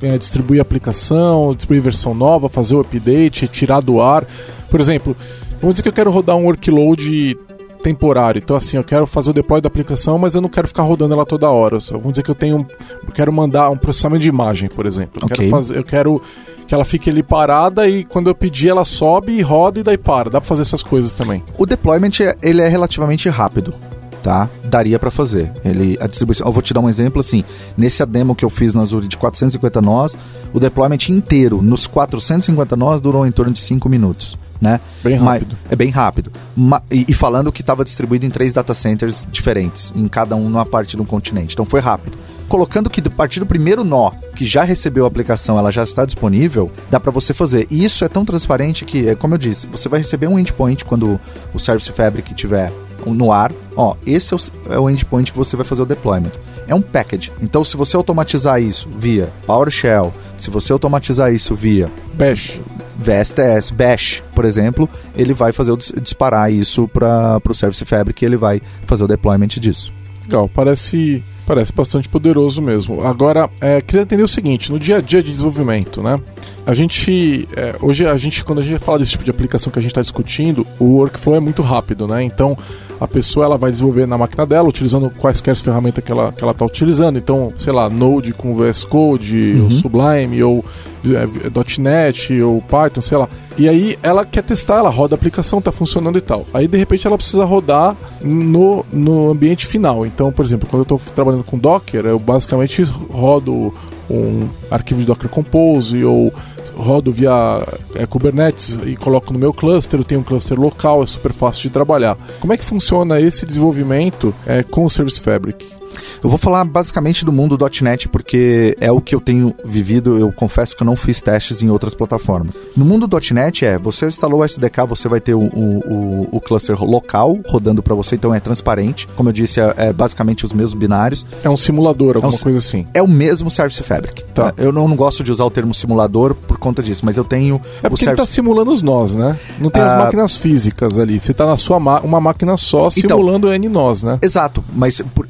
[0.01, 4.25] é, distribuir aplicação, distribuir versão nova, fazer o update, tirar do ar.
[4.69, 5.15] Por exemplo,
[5.61, 7.37] vamos dizer que eu quero rodar um workload
[7.81, 8.39] temporário.
[8.43, 11.13] Então, assim, eu quero fazer o deploy da aplicação, mas eu não quero ficar rodando
[11.13, 11.77] ela toda hora.
[11.91, 12.67] Vamos dizer que eu tenho.
[13.05, 15.21] Eu quero mandar um processamento de imagem, por exemplo.
[15.21, 15.37] Eu okay.
[15.37, 15.77] quero fazer.
[15.77, 16.21] Eu quero
[16.67, 19.97] que ela fique ali parada e quando eu pedir ela sobe e roda e daí
[19.97, 20.29] para.
[20.29, 21.43] Dá para fazer essas coisas também.
[21.57, 23.73] O deployment ele é relativamente rápido.
[24.21, 24.49] Tá?
[24.65, 25.49] Daria para fazer.
[25.63, 27.45] Ele a distribuição, eu vou te dar um exemplo assim,
[27.77, 30.17] nesse demo que eu fiz no Azure de 450 nós,
[30.53, 34.37] o deployment inteiro nos 450 nós durou em torno de 5 minutos.
[34.59, 34.81] Né?
[35.03, 35.55] Bem rápido.
[35.63, 36.31] Mas, é bem rápido.
[36.55, 40.49] Ma, e, e, falando que estava distribuído em três data centers diferentes, em cada um
[40.49, 41.53] numa parte de um continente.
[41.53, 45.57] Então foi rápido colocando que a partir do primeiro nó que já recebeu a aplicação,
[45.57, 47.67] ela já está disponível, dá para você fazer.
[47.69, 50.85] E isso é tão transparente que, é como eu disse, você vai receber um endpoint
[50.85, 51.19] quando
[51.53, 52.71] o Service Fabric estiver
[53.05, 53.51] no ar.
[53.75, 56.31] Ó, esse é o, é o endpoint que você vai fazer o deployment.
[56.67, 57.31] É um package.
[57.41, 62.59] Então, se você automatizar isso via PowerShell, se você automatizar isso via Bash,
[62.97, 68.25] VSTS, Bash, por exemplo, ele vai fazer o disparar isso para o Service Fabric e
[68.25, 69.93] ele vai fazer o deployment disso.
[70.25, 73.01] Legal, parece Parece bastante poderoso mesmo.
[73.07, 76.19] Agora, é, queria entender o seguinte: no dia a dia de desenvolvimento, né?
[76.65, 77.47] A gente.
[77.55, 79.91] É, hoje, a gente, quando a gente fala desse tipo de aplicação que a gente
[79.91, 82.21] está discutindo, o workflow é muito rápido, né?
[82.21, 82.57] Então,
[82.99, 87.17] a pessoa ela vai desenvolver na máquina dela, utilizando quaisquer ferramentas que ela está utilizando.
[87.17, 89.63] Então, sei lá, Node com VS Code, uhum.
[89.63, 90.65] ou Sublime, ou
[91.15, 93.29] é, .NET, ou Python, sei lá.
[93.57, 96.45] E aí ela quer testar, ela roda a aplicação, está funcionando e tal.
[96.53, 100.05] Aí, de repente, ela precisa rodar no, no ambiente final.
[100.05, 103.73] Então, por exemplo, quando eu estou trabalhando com Docker, eu basicamente rodo
[104.09, 106.33] um arquivo de Docker Compose ou
[106.75, 107.65] rodo via
[107.95, 111.63] é, Kubernetes e coloco no meu cluster, eu tenho um cluster local, é super fácil
[111.63, 112.15] de trabalhar.
[112.39, 115.76] Como é que funciona esse desenvolvimento é, com o Service Fabric?
[116.23, 120.17] Eu vou falar basicamente do mundo .NET porque é o que eu tenho vivido.
[120.17, 122.59] Eu confesso que eu não fiz testes em outras plataformas.
[122.75, 126.81] No mundo .NET é, você instalou o SDK, você vai ter o, o, o cluster
[126.83, 129.07] local rodando para você, então é transparente.
[129.15, 131.25] Como eu disse, é, é, basicamente os mesmos binários.
[131.43, 132.87] É um simulador, alguma é um, coisa assim.
[132.93, 134.23] É o mesmo Service Fabric.
[134.33, 134.53] Tá.
[134.57, 137.55] Eu não, não, gosto de usar o termo simulador por conta disso, mas eu tenho.
[137.55, 138.09] É porque o service...
[138.09, 139.37] ele tá simulando os nós, né?
[139.59, 141.19] Não tem ah, as máquinas físicas ali.
[141.19, 144.19] Você tá na sua uma máquina só então, simulando então, N nós, né?
[144.21, 145.27] Exato, mas por,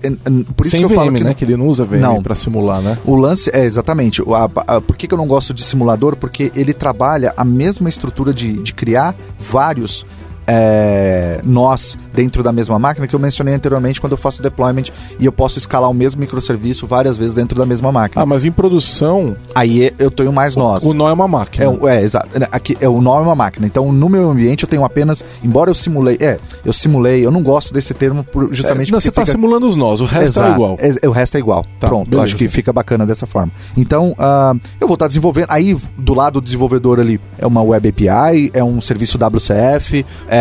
[0.57, 1.33] por isso Sem que eu VM, falo que né?
[1.35, 2.97] Que ele não usa VM para simular, né?
[3.05, 4.23] O lance é exatamente.
[4.23, 6.15] A, a, por que, que eu não gosto de simulador?
[6.15, 10.03] Porque ele trabalha a mesma estrutura de, de criar vários
[10.47, 14.85] é, nós dentro da mesma máquina que eu mencionei anteriormente quando eu faço deployment
[15.19, 18.23] e eu posso escalar o mesmo microserviço várias vezes dentro da mesma máquina.
[18.23, 19.35] Ah, mas em produção.
[19.53, 20.83] Aí eu tenho mais nós.
[20.85, 21.65] O, o nó é uma máquina.
[21.65, 22.29] É, é exato.
[22.51, 23.67] Aqui, é, o nó é uma máquina.
[23.67, 25.23] Então no meu ambiente eu tenho apenas.
[25.43, 26.17] Embora eu simulei.
[26.21, 29.33] É, eu simulei, eu não gosto desse termo por, justamente é, não, você está fica...
[29.33, 30.77] simulando os nós, o resto é exato, é igual.
[30.79, 31.63] É, o resto é igual.
[31.79, 32.21] Tá, Pronto, beleza.
[32.21, 33.51] eu acho que fica bacana dessa forma.
[33.75, 35.47] Então, uh, eu vou estar desenvolvendo.
[35.49, 40.36] Aí, do lado do desenvolvedor ali, é uma web API, é um serviço WCF, é.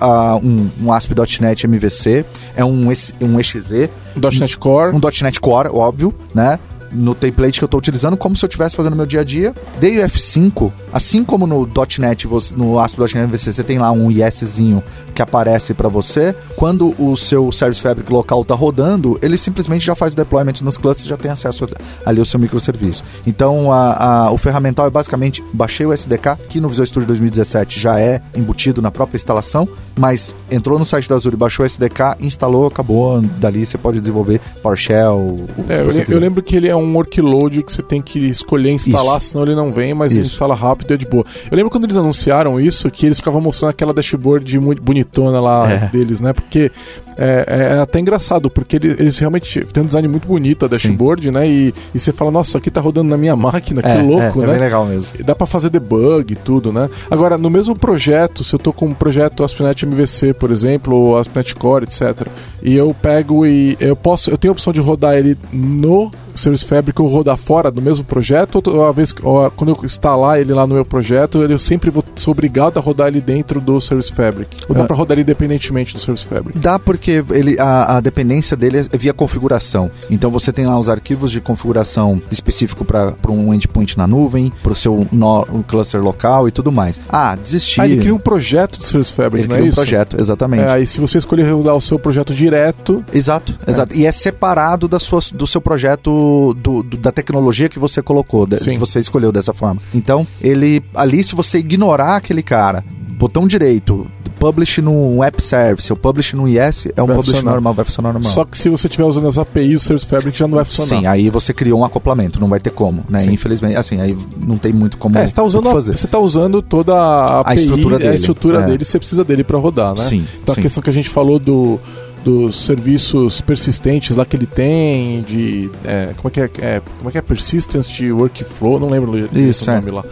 [0.00, 2.24] Uh, um, um ASP.NET MVC,
[2.56, 3.90] é um, um EXE.
[4.16, 4.94] Um .NET Core.
[4.94, 6.58] Um .NET Core, óbvio, né?
[6.92, 9.54] No template que eu estou utilizando, como se eu estivesse fazendo meu dia a dia.
[9.80, 14.82] Dei o F5, assim como no .NET, no ASP.NET VC, você tem lá um ISzinho
[15.14, 16.34] que aparece para você.
[16.56, 20.76] Quando o seu Service Fabric local está rodando, ele simplesmente já faz o deployment nos
[20.76, 21.66] clusters, já tem acesso
[22.04, 23.02] ali ao seu microserviço.
[23.26, 27.80] Então, a, a, o ferramental é basicamente, baixei o SDK, que no Visual Studio 2017
[27.80, 32.16] já é embutido na própria instalação, mas entrou no site da Azure, baixou o SDK,
[32.20, 35.46] instalou, acabou, dali você pode desenvolver PowerShell.
[35.68, 38.70] É, eu, eu lembro que ele é um um workload que você tem que escolher
[38.70, 39.28] instalar, isso.
[39.28, 40.20] senão ele não vem, mas isso.
[40.20, 41.24] ele instala rápido e é de boa.
[41.50, 45.70] Eu lembro quando eles anunciaram isso, que eles ficavam mostrando aquela dashboard muito bonitona lá
[45.70, 45.88] é.
[45.88, 46.32] deles, né?
[46.32, 46.70] Porque
[47.16, 50.68] é, é, é, até engraçado, porque eles, eles, realmente têm um design muito bonito a
[50.68, 51.30] dashboard, Sim.
[51.30, 51.48] né?
[51.48, 54.40] E, e você fala, nossa, isso aqui tá rodando na minha máquina, que é, louco,
[54.40, 54.56] é, é né?
[54.56, 55.12] É legal mesmo.
[55.18, 56.88] E dá para fazer debug e tudo, né?
[57.10, 61.16] Agora, no mesmo projeto, se eu tô com um projeto ASP.NET MVC, por exemplo, ou
[61.16, 62.26] ASP.NET Core, etc.
[62.62, 66.10] E eu pego e eu posso, eu tenho a opção de rodar ele no
[66.42, 70.40] Service Fabric ou rodar fora do mesmo projeto, ou, a vez, ou quando eu instalar
[70.40, 73.80] ele lá no meu projeto, eu sempre vou sou obrigado a rodar ele dentro do
[73.80, 74.56] Service Fabric?
[74.68, 74.86] Ou dá Ah.
[74.86, 76.58] para rodar ele independentemente do Service Fabric?
[76.58, 79.90] Dá porque ele, a, a dependência dele é via configuração.
[80.10, 84.72] Então você tem lá os arquivos de configuração específico para um endpoint na nuvem, para
[84.72, 87.00] o seu nó, um cluster local e tudo mais.
[87.08, 87.80] Ah, desistir.
[87.80, 89.76] Ah, ele cria um projeto do Service Fabric, Ele não cria é um isso?
[89.76, 90.62] projeto, exatamente.
[90.64, 93.94] É, aí se você escolher rodar o seu projeto direto, Exato, exato.
[93.94, 96.10] E é separado da sua, do seu projeto,
[96.54, 98.70] do, do- da tecnologia que você colocou, Sim.
[98.72, 99.80] que você escolheu dessa forma.
[99.94, 102.84] Então, ele ali, se você ignorar aquele cara,
[103.18, 104.06] botão direito,
[104.38, 107.52] publish no app service ou publish no IS, é um Vai publish funcionar.
[107.52, 108.32] normal, vai funcionar normal.
[108.32, 111.00] só que se você estiver usando as APIs do Service Fabric já não vai funcionar.
[111.02, 113.20] Sim, aí você criou um acoplamento, não vai ter como, né?
[113.20, 113.30] Sim.
[113.32, 115.96] Infelizmente, assim, aí não tem muito como É, você está usando, o a- fazer.
[115.96, 118.14] você tá usando toda a, API, estrutura a dele.
[118.16, 118.66] estrutura É.
[118.66, 119.96] dele, você precisa dele para rodar, né?
[120.04, 120.60] Sim, Então sim.
[120.60, 121.78] a questão que a gente falou do
[122.24, 127.08] dos serviços persistentes lá que ele tem, de é, como é que é, é, como
[127.08, 129.76] é que é persistence de workflow, não lembro Isso, o é.
[129.76, 130.04] nome lá.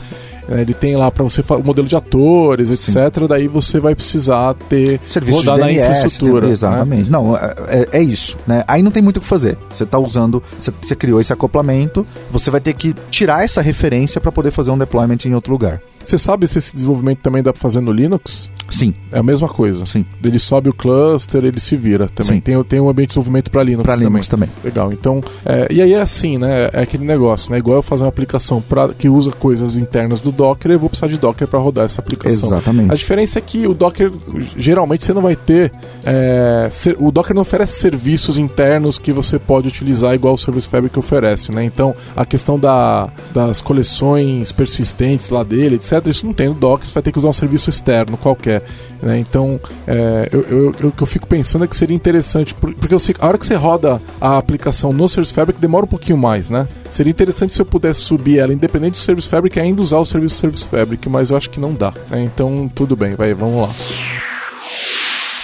[0.49, 2.91] É, ele tem lá para você o modelo de atores, Sim.
[2.99, 3.27] etc.
[3.29, 6.41] Daí você vai precisar ter Serviço rodar de na DNS, infraestrutura.
[6.41, 6.53] tem- né?
[6.53, 7.11] Exatamente.
[7.11, 8.65] Não, é, é- é isso, né?
[8.67, 9.57] Aí não tem muito o que fazer.
[9.71, 14.21] Você está usando, você, você criou esse acoplamento, você vai ter que tirar essa referência
[14.21, 15.81] para poder fazer um deployment em outro lugar.
[16.05, 18.51] Você sabe se esse desenvolvimento também dá para fazer no Linux?
[18.71, 19.85] Sim, É a mesma coisa.
[19.87, 20.05] sim.
[20.23, 22.37] Ele sobe o cluster, ele se vira também.
[22.37, 22.41] Sim.
[22.41, 24.09] Tem, tem um ambiente de desenvolvimento para Linux Para também.
[24.09, 24.49] Linux também.
[24.65, 26.71] Legal, então, é, e aí é assim, né?
[26.73, 27.59] É aquele negócio, né?
[27.59, 31.09] Igual eu fazer uma aplicação pra, que usa coisas internas do Docker, eu vou precisar
[31.09, 32.49] de Docker para rodar essa aplicação.
[32.51, 32.93] Exatamente.
[32.93, 34.11] A diferença é que o Docker,
[34.57, 35.73] geralmente, você não vai ter.
[36.05, 40.69] é, ser- o Docker não oferece serviços internos que você pode utilizar igual o Service
[40.69, 41.65] Fabric oferece, né?
[41.65, 46.87] Então, a questão da, das coleções persistentes lá dele, etc., isso não tem no Docker,
[46.89, 48.60] você vai ter que usar um serviço externo qualquer.
[49.03, 49.19] Né?
[49.19, 52.75] Então, é, eu, eu- eu- o que eu fico pensando é que seria interessante, por-
[52.75, 55.89] porque eu sei a hora que você roda a aplicação no Service Fabric demora um
[55.89, 56.69] pouquinho mais, né?
[56.91, 60.05] Seria interessante se eu pudesse subir ela independente do Service Fabric e ainda usar o
[60.05, 61.93] serviço Service Fabric, mas eu acho que não dá.
[62.11, 62.21] né?
[62.23, 63.75] Então, tudo bem, vai, vamos lá.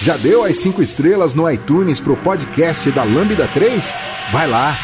[0.03, 3.95] Já deu as 5 estrelas no iTunes pro podcast da Lambda 3?
[4.31, 4.77] Vai lá!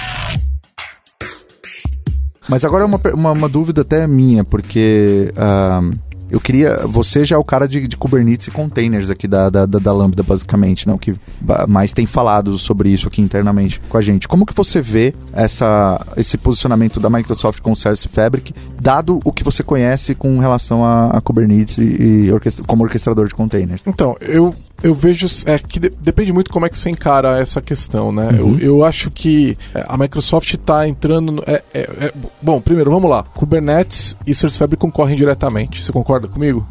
[2.49, 5.81] Mas agora é uma, uma, uma dúvida até minha, porque ah,
[6.33, 6.79] eu queria.
[6.87, 9.92] Você já é o cara de, de Kubernetes e containers aqui da, da, da, da
[9.92, 10.95] Lambda, basicamente, né?
[10.95, 11.14] O que
[11.68, 14.27] mais tem falado sobre isso aqui internamente com a gente.
[14.27, 19.31] Como que você vê essa, esse posicionamento da Microsoft com o Service Fabric, dado o
[19.31, 21.83] que você conhece com relação a, a Kubernetes e,
[22.27, 23.87] e orquestra- como orquestrador de containers?
[23.87, 25.27] Então, eu, eu vejo.
[25.47, 28.29] É que de- depende muito como é que você encara essa questão, né?
[28.33, 28.59] Uhum.
[28.59, 31.33] Eu, eu acho que é, a Microsoft está entrando.
[31.33, 33.23] no- é- é- é- bom, primeiro, vamos lá.
[33.23, 35.83] Kubernetes e Service Fabric concorrem diretamente.
[35.83, 36.66] Você concorda comigo?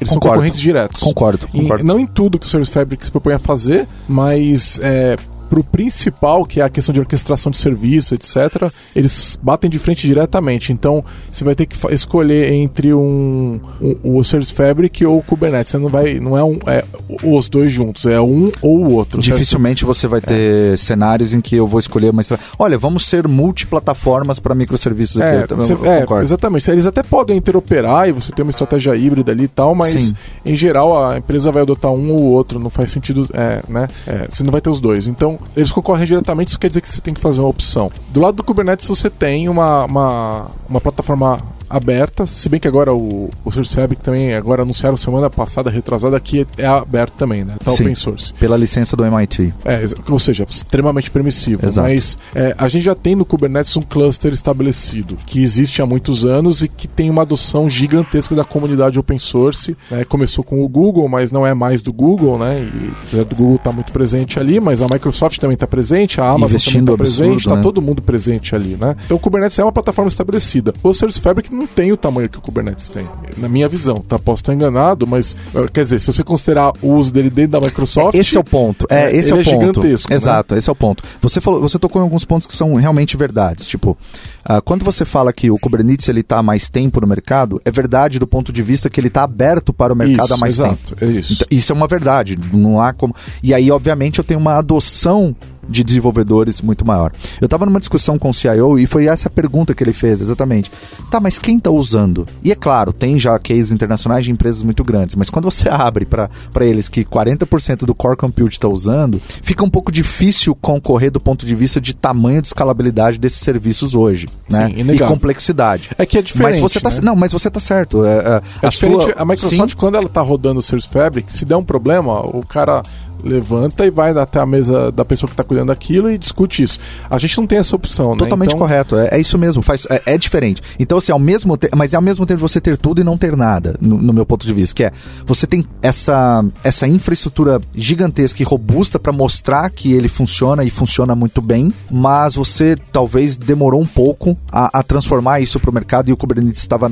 [0.00, 0.34] Eles são Concordo.
[0.36, 1.00] concorrentes diretos.
[1.00, 1.84] Concordo, concordo.
[1.84, 5.16] não em tudo que o Service Fabric se propõe a fazer, mas é,
[5.52, 10.06] pro principal, que é a questão de orquestração de serviço, etc., eles batem de frente
[10.06, 10.72] diretamente.
[10.72, 15.70] Então, você vai ter que escolher entre um, um- o Service Fabric ou o Kubernetes.
[15.72, 16.82] Você não vai, não é, um, é
[17.22, 19.20] os dois juntos, é um ou o outro.
[19.20, 22.54] Dificilmente você vai ter cenários em que eu vou escolher uma estratégia.
[22.58, 25.28] Olha, vamos ser multiplataformas para microserviços aqui.
[25.36, 26.70] É, Eu também você- é, exatamente.
[26.70, 30.14] Eles até podem interoperar e você ter uma estratégia híbrida ali e tal, mas Sim.
[30.46, 33.86] em geral a empresa vai adotar um ou outro, não faz sentido, é, né?
[34.06, 35.06] É, você não vai ter os dois.
[35.06, 37.90] Então, eles concorrem diretamente, isso quer dizer que você tem que fazer uma opção.
[38.10, 41.38] Do lado do Kubernetes você tem uma, uma, uma plataforma
[41.72, 46.20] aberta, se bem que agora o, o Service Fabric também, agora anunciaram semana passada, retrasada,
[46.20, 47.54] que é aberto também, né?
[47.64, 47.84] Tá Sim.
[47.84, 48.34] open source.
[48.34, 49.54] Pela licença do MIT.
[49.64, 51.64] É, ou seja, extremamente permissivo.
[51.64, 51.88] Exato.
[51.88, 56.24] Mas é, a gente já tem no Kubernetes um cluster estabelecido, que existe há muitos
[56.24, 59.76] anos e que tem uma adoção gigantesca da comunidade open source.
[59.90, 60.04] né?
[60.04, 62.68] Começou com o Google, mas não é mais do Google, né?
[63.12, 66.50] E do Google está muito presente ali, mas a Microsoft também está presente, a Amazon
[66.50, 67.62] Investindo também está presente, está né?
[67.62, 68.96] todo mundo presente ali, né?
[69.06, 70.74] Então o Kubernetes é uma plataforma estabelecida.
[70.82, 74.18] O Service Fabric não tem o tamanho que o Kubernetes tem, na minha visão, tá?
[74.18, 77.60] Posso estar enganado, mas eh, quer dizer, se você considerar o uso dele dentro da
[77.60, 78.86] Microsoft, Esse é o ponto.
[78.88, 79.60] É, É, esse ele é o é ponto.
[79.66, 80.16] gigantesco, né?
[80.16, 81.02] Exato, esse é o ponto.
[81.20, 83.66] Você falou, você tocou em alguns pontos que são realmente verdades.
[83.66, 83.96] Tipo,
[84.44, 87.70] ah, quando você fala que o Kubernetes ele está há mais tempo no mercado, é
[87.70, 90.56] verdade do ponto de vista que ele está aberto para o mercado Isso, há mais
[90.56, 90.78] tempo.
[90.86, 91.32] exato, é isso.
[91.34, 92.38] Então, isso é uma verdade.
[92.52, 93.14] Não há como.
[93.42, 95.34] E aí, obviamente, eu tenho uma adoção
[95.68, 97.12] de desenvolvedores muito maior.
[97.40, 100.70] Eu estava numa discussão com o CIO e foi essa pergunta que ele fez, exatamente.
[101.10, 102.26] Tá, mas quem está usando?
[102.42, 106.04] E é claro, tem já cases internacionais de empresas muito grandes, mas quando você abre
[106.04, 106.28] para
[106.60, 111.46] eles que 40% do core compute está usando, fica um pouco difícil concorrer do ponto
[111.46, 114.68] de vista de tamanho de escalabilidade desses serviços hoje, né?
[114.68, 115.90] Sim, e complexidade.
[115.98, 116.60] É que é diferente.
[116.60, 116.96] Mas você tá, né?
[117.02, 118.04] não, mas você tá certo.
[118.04, 119.04] É, é, É a diferente.
[119.04, 122.20] sua- a Microsoft, Sim, quando ela tá rodando o Service Fabric, se der um problema,
[122.20, 122.82] o cara.
[123.22, 126.78] Levanta e vai até a mesa da pessoa que está cuidando daquilo e discute isso.
[127.08, 128.18] A gente não tem essa opção, né?
[128.18, 128.58] Totalmente então...
[128.58, 130.62] correto, é, é, isso mesmo, faz, é, é, diferente.
[130.78, 131.68] Então, assim, ao mesmo te...
[131.76, 134.26] mas é ao mesmo tempo você ter tudo e não ter nada, no, no, meu
[134.26, 134.92] ponto de vista, que é,
[135.24, 141.14] você tem essa, essa infraestrutura gigantesca e robusta para mostrar que ele funciona e funciona
[141.14, 146.08] muito bem, mas você talvez demorou um pouco a, a transformar isso para o mercado
[146.08, 146.88] e o Kubernetes estava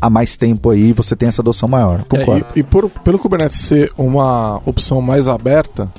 [0.00, 2.04] há mais tempo aí, você tem essa adoção maior.
[2.12, 5.37] É, e, e por, pelo Kubernetes ser uma opção mais aberta,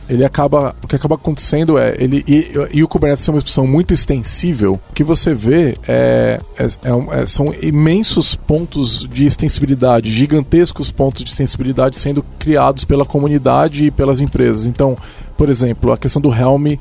[0.10, 0.76] ele acaba.
[0.84, 1.96] O que acaba acontecendo é.
[1.98, 6.64] Ele, e, e o Kubernetes é uma opção muito extensível, que você vê é, é,
[6.64, 13.86] é, é, são imensos pontos de extensibilidade, gigantescos pontos de extensibilidade sendo criados pela comunidade
[13.86, 14.66] e pelas empresas.
[14.66, 14.98] Então,
[15.38, 16.78] por exemplo, a questão do Helm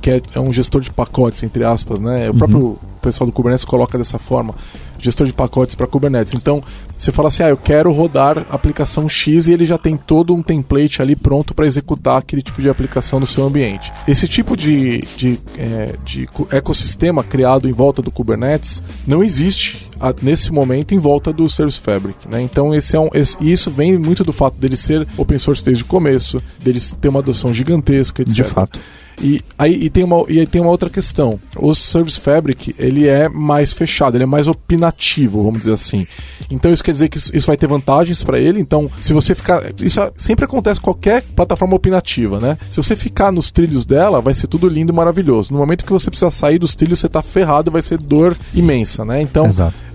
[0.00, 2.28] que é, é, um gestor de pacotes, entre aspas, né?
[2.28, 2.38] O uhum.
[2.38, 4.54] próprio pessoal do Kubernetes coloca dessa forma,
[4.98, 6.34] gestor de pacotes para Kubernetes.
[6.34, 6.60] Então,
[6.98, 10.42] você fala assim, ah, eu quero rodar aplicação X e ele já tem todo um
[10.42, 13.92] template ali pronto para executar aquele tipo de aplicação no seu ambiente.
[14.06, 19.86] Esse tipo de, de, é, de ecossistema criado em volta do Kubernetes não existe
[20.22, 22.28] nesse momento em volta do Service Fabric.
[22.28, 22.42] Né?
[22.42, 25.84] Então esse é um, esse, isso vem muito do fato dele ser open source desde
[25.84, 28.34] o começo, dele ter uma adoção gigantesca, etc.
[28.34, 28.80] De fato.
[29.20, 31.38] E aí e tem, uma, e aí tem uma outra questão.
[31.56, 36.06] O Service Fabric, ele é mais fechado, ele é mais opinativo, vamos dizer assim.
[36.50, 38.60] Então isso quer dizer que isso, vai ter vantagens para ele.
[38.60, 39.62] Então, se você ficar.
[39.80, 42.56] Isso sempre acontece com qualquer plataforma opinativa, né?
[42.68, 45.52] Se você ficar nos trilhos dela, vai ser tudo lindo e maravilhoso.
[45.52, 49.04] No momento que você precisa sair dos trilhos, você tá ferrado, vai ser dor imensa,
[49.04, 49.20] né?
[49.20, 49.46] Então,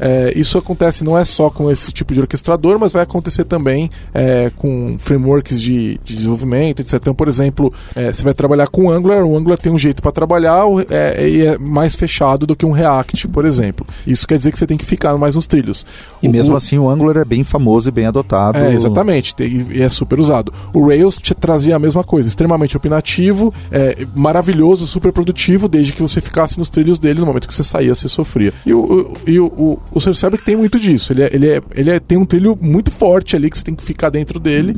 [0.04, 3.90] é, isso acontece não é só com esse tipo de orquestrador, mas vai acontecer também
[4.14, 6.96] é, com frameworks de, de, desenvolvimento, etc.
[6.96, 10.02] Então, por exemplo, é, você vai trabalhar com Angular Angular, o Angular tem um jeito
[10.02, 13.86] para trabalhar é, e é, mais fechado do que um React, por exemplo.
[14.08, 15.86] Isso quer dizer que você tem que ficar mais nos trilhos.
[16.22, 18.58] E o, mesmo assim o Angular é bem famoso e bem adotado.
[18.58, 20.54] É, exatamente, e é super usado.
[20.74, 26.02] O Rails te trazia a mesma coisa, extremamente opinativo, é, maravilhoso, super produtivo, desde que
[26.02, 28.54] você ficasse nos trilhos dele, no momento que você saía, você sofria.
[28.66, 31.50] E o, o, e o, o, o Service Fabric tem muito disso, ele, é, ele,
[31.50, 34.40] é, ele é, tem um trilho muito forte ali que você tem que ficar dentro
[34.40, 34.78] dele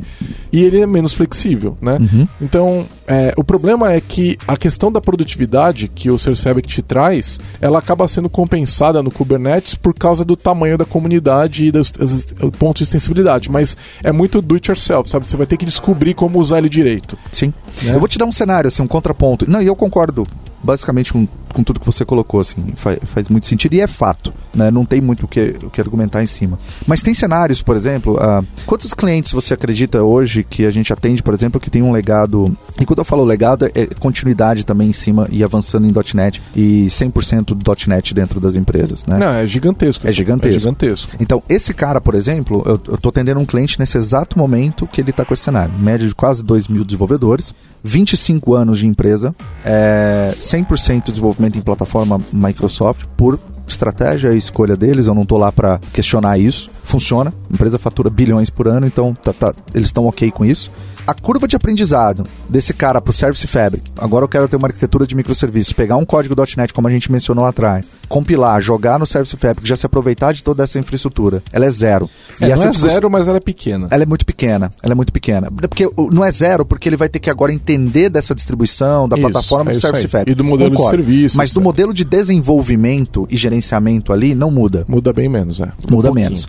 [0.52, 1.98] e ele é menos flexível, né?
[2.00, 2.28] Uhum.
[2.40, 6.82] Então, é, o problema é que a questão da produtividade que o Service Fabric te
[6.82, 11.90] traz, ela acaba sendo compensada no Kubernetes por causa do tamanho da comunidade e dos,
[11.90, 12.26] dos
[12.58, 13.50] pontos de extensibilidade.
[13.50, 15.26] Mas é muito do it yourself, sabe?
[15.26, 17.16] Você vai ter que descobrir como usar ele direito.
[17.30, 17.52] Sim.
[17.82, 17.94] Né?
[17.94, 19.48] Eu vou te dar um cenário, assim, um contraponto.
[19.48, 20.26] Não, e eu concordo
[20.66, 24.34] basicamente com, com tudo que você colocou, assim, faz, faz muito sentido e é fato,
[24.54, 24.70] né?
[24.70, 26.58] Não tem muito o que, o que argumentar em cima.
[26.86, 31.22] Mas tem cenários, por exemplo, uh, quantos clientes você acredita hoje que a gente atende,
[31.22, 34.90] por exemplo, que tem um legado, e quando eu falo legado, é, é continuidade também
[34.90, 37.56] em cima e avançando em .NET e 100%
[37.88, 39.16] .NET dentro das empresas, né?
[39.16, 40.06] Não, é gigantesco.
[40.06, 40.56] É gigantesco.
[40.56, 41.12] É gigantesco.
[41.20, 45.00] Então, esse cara, por exemplo, eu, eu tô atendendo um cliente nesse exato momento que
[45.00, 47.54] ele está com esse cenário, média de quase 2 mil desenvolvedores,
[47.86, 49.34] 25 anos de empresa,
[49.64, 55.50] é, 100% desenvolvimento em plataforma Microsoft por estratégia e escolha deles, eu não estou lá
[55.50, 56.70] para questionar isso.
[56.86, 60.70] Funciona, a empresa fatura bilhões por ano, então tá, tá, eles estão ok com isso
[61.06, 64.66] a curva de aprendizado desse cara para o Service Fabric, agora eu quero ter uma
[64.66, 69.06] arquitetura de microserviços, pegar um código .NET, como a gente mencionou atrás, compilar, jogar no
[69.06, 72.10] Service Fabric, já se aproveitar de toda essa infraestrutura, ela é zero.
[72.40, 73.86] É, e essa não é zero, mas ela é pequena.
[73.90, 75.48] Ela é muito pequena, ela é muito pequena.
[75.50, 79.30] Porque não é zero, porque ele vai ter que agora entender dessa distribuição, da isso,
[79.30, 80.32] plataforma é do Service Fabric.
[80.32, 80.96] E do modelo Concordo.
[80.96, 81.36] de serviço.
[81.36, 84.84] Mas do modelo de desenvolvimento e gerenciamento ali, não muda.
[84.88, 85.68] Muda bem menos, é.
[85.88, 86.48] Muda um menos.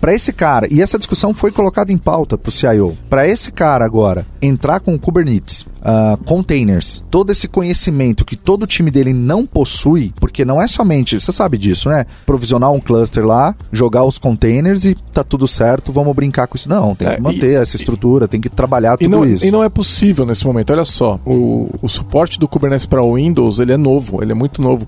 [0.00, 3.50] Para esse cara, e essa discussão foi colocada em pauta para o CIO, para esse
[3.50, 9.46] cara agora entrar com Kubernetes, uh, containers, todo esse conhecimento que todo time dele não
[9.46, 12.04] possui, porque não é somente, você sabe disso, né?
[12.26, 16.68] Provisionar um cluster lá, jogar os containers e tá tudo certo, vamos brincar com isso.
[16.68, 19.46] Não, tem é, que manter e, essa estrutura, e, tem que trabalhar tudo não, isso.
[19.46, 20.72] E não é possível nesse momento.
[20.72, 24.60] Olha só, o, o suporte do Kubernetes para Windows, ele é novo, ele é muito
[24.60, 24.86] novo,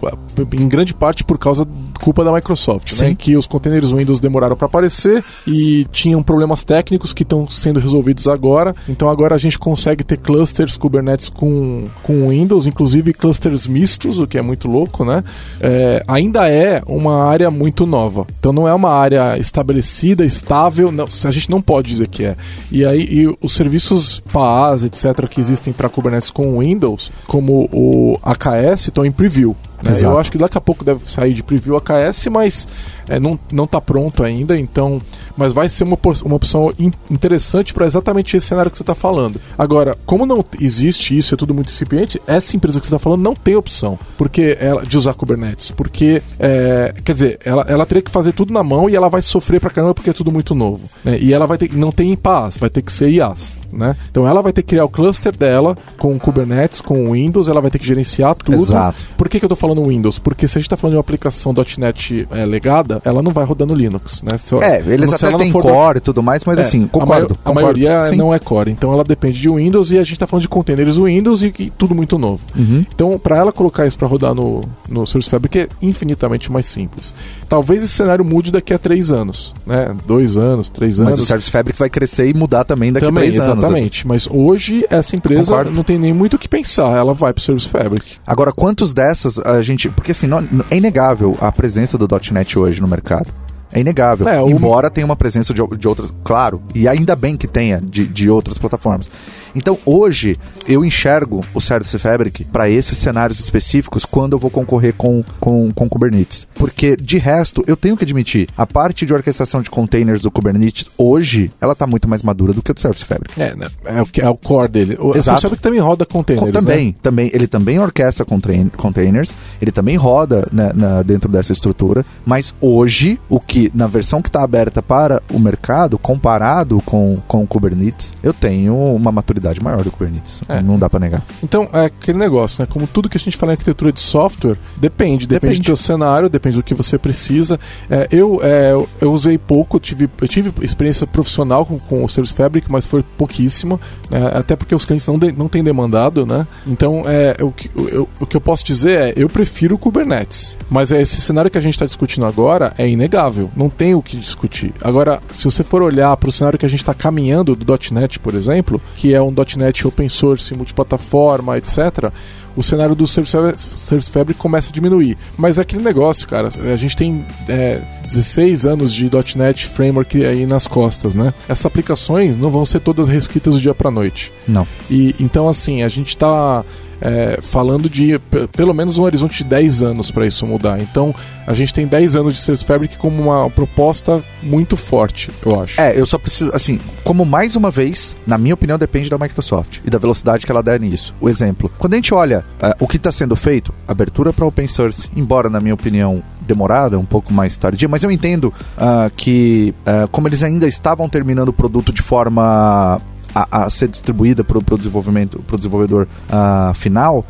[0.52, 1.66] em grande parte por causa
[2.00, 3.14] culpa da Microsoft, né?
[3.14, 8.26] Que os containers Windows demoraram para aparecer e tinham problemas técnicos que estão sendo resolvidos
[8.26, 8.74] agora.
[8.88, 14.26] Então agora a gente consegue ter clusters Kubernetes com, com Windows, inclusive clusters mistos, o
[14.26, 15.22] que é muito louco, né?
[15.60, 18.26] É, ainda é uma área muito nova.
[18.40, 22.36] Então não é uma área estabelecida, estável, não, a gente não pode dizer que é.
[22.72, 28.18] E aí e os serviços PaaS, etc., que existem para Kubernetes com Windows, como o
[28.22, 29.56] AKS, estão em preview.
[29.84, 29.92] Né?
[30.02, 32.68] Eu acho que daqui a pouco deve sair de preview AKS, mas
[33.08, 35.00] é, não, não tá pronto ainda, então.
[35.36, 38.94] Mas vai ser uma, uma opção in, interessante para exatamente esse cenário que você está
[38.94, 39.40] falando.
[39.56, 43.22] Agora, como não existe isso, é tudo muito incipiente, essa empresa que você está falando
[43.22, 45.70] não tem opção porque ela, de usar Kubernetes.
[45.70, 49.22] Porque, é, quer dizer, ela, ela teria que fazer tudo na mão e ela vai
[49.22, 50.88] sofrer pra caramba porque é tudo muito novo.
[51.02, 51.18] Né?
[51.20, 53.56] E ela vai ter não tem em paz, vai ter que ser IaaS.
[53.72, 53.96] Né?
[54.10, 57.70] Então ela vai ter que criar o cluster dela com Kubernetes, com Windows, ela vai
[57.70, 58.54] ter que gerenciar tudo.
[58.54, 59.08] Exato.
[59.16, 60.18] Por que, que eu tô falando Windows?
[60.18, 63.44] Porque se a gente tá falando de uma aplicação .NET é, legada, ela não vai
[63.44, 64.38] rodar no Linux, né?
[64.38, 67.36] Se, é, eles até têm core e tudo mais, mas é, assim, concordo.
[67.44, 68.16] A, a maioria Sim.
[68.16, 70.96] não é core, então ela depende de Windows e a gente tá falando de containers
[70.96, 72.40] Windows e, e tudo muito novo.
[72.56, 72.84] Uhum.
[72.94, 77.14] Então, para ela colocar isso para rodar no, no Service Fabric é infinitamente mais simples.
[77.50, 79.92] Talvez esse cenário mude daqui a três anos, né?
[80.06, 81.14] Dois anos, três anos.
[81.14, 83.64] Mas o Service Fabric vai crescer e mudar também daqui também, a três exatamente.
[83.64, 83.70] anos.
[83.72, 84.06] Exatamente.
[84.06, 85.72] Mas hoje essa empresa Concordo.
[85.72, 86.96] não tem nem muito o que pensar.
[86.96, 88.18] Ela vai para o Service Fabric.
[88.24, 89.88] Agora, quantos dessas a gente.
[89.88, 93.32] Porque assim, não, é inegável a presença do .NET hoje no mercado.
[93.72, 94.28] É inegável.
[94.28, 98.06] É, Embora tenha uma presença de, de, outras, claro, e ainda bem que tenha de,
[98.06, 99.10] de outras plataformas.
[99.54, 104.94] Então hoje eu enxergo o Service Fabric para esses cenários específicos quando eu vou concorrer
[104.94, 106.46] com, com, com Kubernetes.
[106.54, 110.90] Porque de resto, eu tenho que admitir, a parte de orquestração de containers do Kubernetes
[110.98, 113.40] hoje, ela tá muito mais madura do que o do Service Fabric.
[113.40, 113.68] É, né?
[113.84, 114.96] é, o, é o core dele.
[114.98, 115.40] O Exato.
[115.40, 116.52] Service também roda containers.
[116.52, 116.94] também, né?
[117.02, 117.30] também.
[117.32, 123.38] Ele também orquestra containers, ele também roda né, na, dentro dessa estrutura, mas hoje o
[123.38, 128.14] que que na versão que está aberta para o mercado, comparado com, com o Kubernetes,
[128.22, 130.42] eu tenho uma maturidade maior do Kubernetes.
[130.48, 130.62] É.
[130.62, 131.22] Não dá para negar.
[131.42, 132.68] Então, é aquele negócio, né?
[132.70, 135.26] Como tudo que a gente fala em arquitetura de software, depende.
[135.26, 135.60] Depende, depende.
[135.60, 137.60] do teu cenário, depende do que você precisa.
[137.90, 142.08] É, eu, é, eu usei pouco, eu tive, eu tive experiência profissional com, com o
[142.08, 143.78] Service Fabric, mas foi pouquíssima,
[144.10, 144.30] né?
[144.32, 146.46] até porque os clientes não, de, não têm demandado, né?
[146.66, 150.56] Então, é, o, que, eu, o que eu posso dizer é, eu prefiro o Kubernetes,
[150.70, 154.02] mas é esse cenário que a gente está discutindo agora é inegável não tem o
[154.02, 154.72] que discutir.
[154.80, 158.18] Agora, se você for olhar para o cenário que a gente está caminhando do .NET,
[158.20, 162.10] por exemplo, que é um .NET open source, multiplataforma, etc.,
[162.56, 165.16] o cenário do Service Fabric, Service Fabric começa a diminuir.
[165.36, 166.48] Mas é aquele negócio, cara.
[166.48, 171.32] A gente tem é, 16 anos de .NET Framework aí nas costas, né?
[171.48, 174.32] Essas aplicações não vão ser todas reescritas do dia para noite.
[174.48, 174.66] Não.
[174.90, 176.64] E então assim a gente está
[177.00, 178.18] é, falando de
[178.56, 180.80] pelo menos um horizonte de 10 anos para isso mudar.
[180.80, 181.14] Então,
[181.46, 185.80] a gente tem 10 anos de Service Fabric como uma proposta muito forte, eu acho.
[185.80, 189.78] É, eu só preciso, assim, como mais uma vez, na minha opinião, depende da Microsoft
[189.84, 191.14] e da velocidade que ela der nisso.
[191.20, 194.66] O exemplo, quando a gente olha uh, o que está sendo feito, abertura para open
[194.66, 199.74] source, embora, na minha opinião, demorada, um pouco mais tardia, mas eu entendo uh, que,
[199.80, 203.00] uh, como eles ainda estavam terminando o produto de forma
[203.34, 207.24] a, a ser distribuída para o desenvolvimento, para o desenvolvedor uh, final,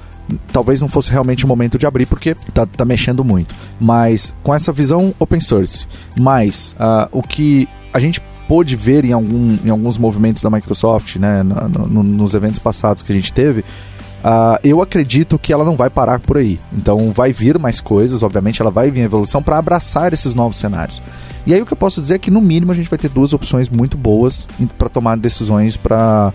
[0.53, 3.55] talvez não fosse realmente o momento de abrir, porque tá, tá mexendo muito.
[3.81, 5.87] Mas com essa visão open source,
[6.19, 8.21] mais uh, o que a gente
[8.51, 13.01] pôde ver em, algum, em alguns movimentos da Microsoft, né, no, no, nos eventos passados
[13.01, 13.65] que a gente teve,
[14.21, 16.59] Uh, eu acredito que ela não vai parar por aí.
[16.73, 20.57] Então vai vir mais coisas, obviamente ela vai vir a evolução para abraçar esses novos
[20.57, 21.03] cenários.
[21.47, 23.09] E aí o que eu posso dizer é que no mínimo a gente vai ter
[23.09, 24.47] duas opções muito boas
[24.77, 26.33] para tomar decisões para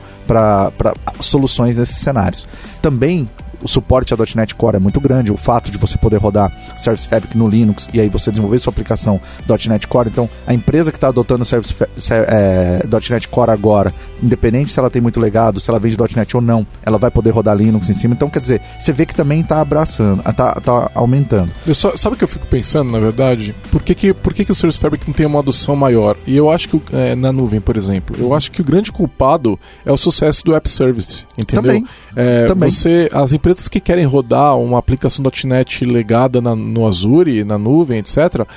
[1.19, 2.47] soluções nesses cenários.
[2.81, 3.29] Também
[3.61, 7.07] o suporte a .NET Core é muito grande, o fato de você poder rodar Service
[7.07, 9.19] Fabric no Linux e aí você desenvolver sua aplicação
[9.67, 11.75] .NET Core, então a empresa que está adotando Service
[12.11, 16.41] é, .NET Core agora, independente se ela tem muito legado, se ela vende .NET ou
[16.41, 19.41] não, ela vai poder rodar Linux em cima, então quer dizer, você vê que também
[19.41, 21.51] está abraçando, está tá aumentando.
[21.73, 23.55] Só, sabe o que eu fico pensando, na verdade?
[23.71, 26.17] Por que, que, por que, que o Service Fabric não tem uma adoção maior?
[26.25, 29.59] E eu acho que é, na nuvem, por exemplo, eu acho que o grande culpado
[29.85, 31.73] é o sucesso do App Service, entendeu?
[31.73, 31.85] Também.
[32.15, 32.71] É, também.
[32.71, 37.99] Você, as empresas que querem rodar uma aplicação .NET legada na, no Azure, na nuvem,
[37.99, 38.47] etc.,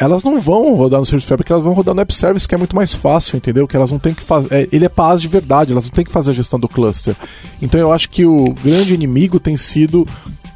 [0.00, 2.58] elas não vão rodar no Service Fabric, elas vão rodar no App Service, que é
[2.58, 3.66] muito mais fácil, entendeu?
[3.66, 4.54] Que elas não têm que fazer.
[4.54, 7.16] É, ele é paz de verdade, elas não têm que fazer a gestão do cluster.
[7.60, 10.06] Então eu acho que o grande inimigo tem sido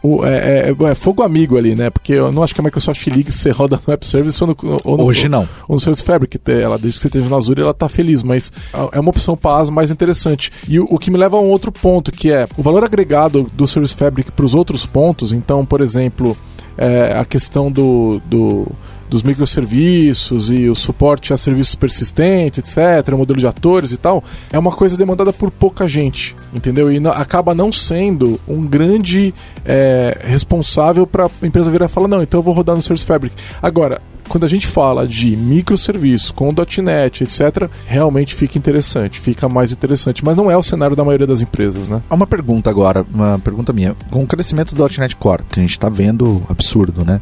[0.03, 1.91] o, é, é, é, fogo amigo ali, né?
[1.91, 4.57] Porque eu não acho que a Microsoft League se roda no App Service ou no,
[4.85, 5.49] ou no, Hoje não.
[5.69, 6.41] Ou no Service Fabric.
[6.47, 8.51] Ela, desde que você esteja no Azure, ela está feliz, mas
[8.93, 10.53] é uma opção paz mais interessante.
[10.69, 13.47] E o, o, que me leva a um outro ponto, que é o valor agregado
[13.53, 15.33] do Service Fabric para os outros pontos.
[15.33, 16.37] Então, por exemplo,
[16.77, 18.67] é, a questão do, do
[19.13, 24.59] dos microserviços e o suporte a serviços persistentes, etc., modelo de atores e tal, é
[24.59, 26.91] uma coisa demandada por pouca gente, entendeu?
[26.91, 29.35] E acaba não sendo um grande
[29.67, 33.05] é, responsável para a empresa virar e falar: não, então eu vou rodar no Service
[33.05, 33.37] Fabric.
[33.61, 34.01] Agora,
[34.33, 40.25] quando a gente fala de microserviço com .NET, etc., realmente fica interessante, fica mais interessante.
[40.25, 42.01] Mas não é o cenário da maioria das empresas, né?
[42.09, 43.95] Há uma pergunta agora, uma pergunta minha.
[44.11, 47.21] Com o crescimento do .NET Core, que a gente está vendo absurdo, né?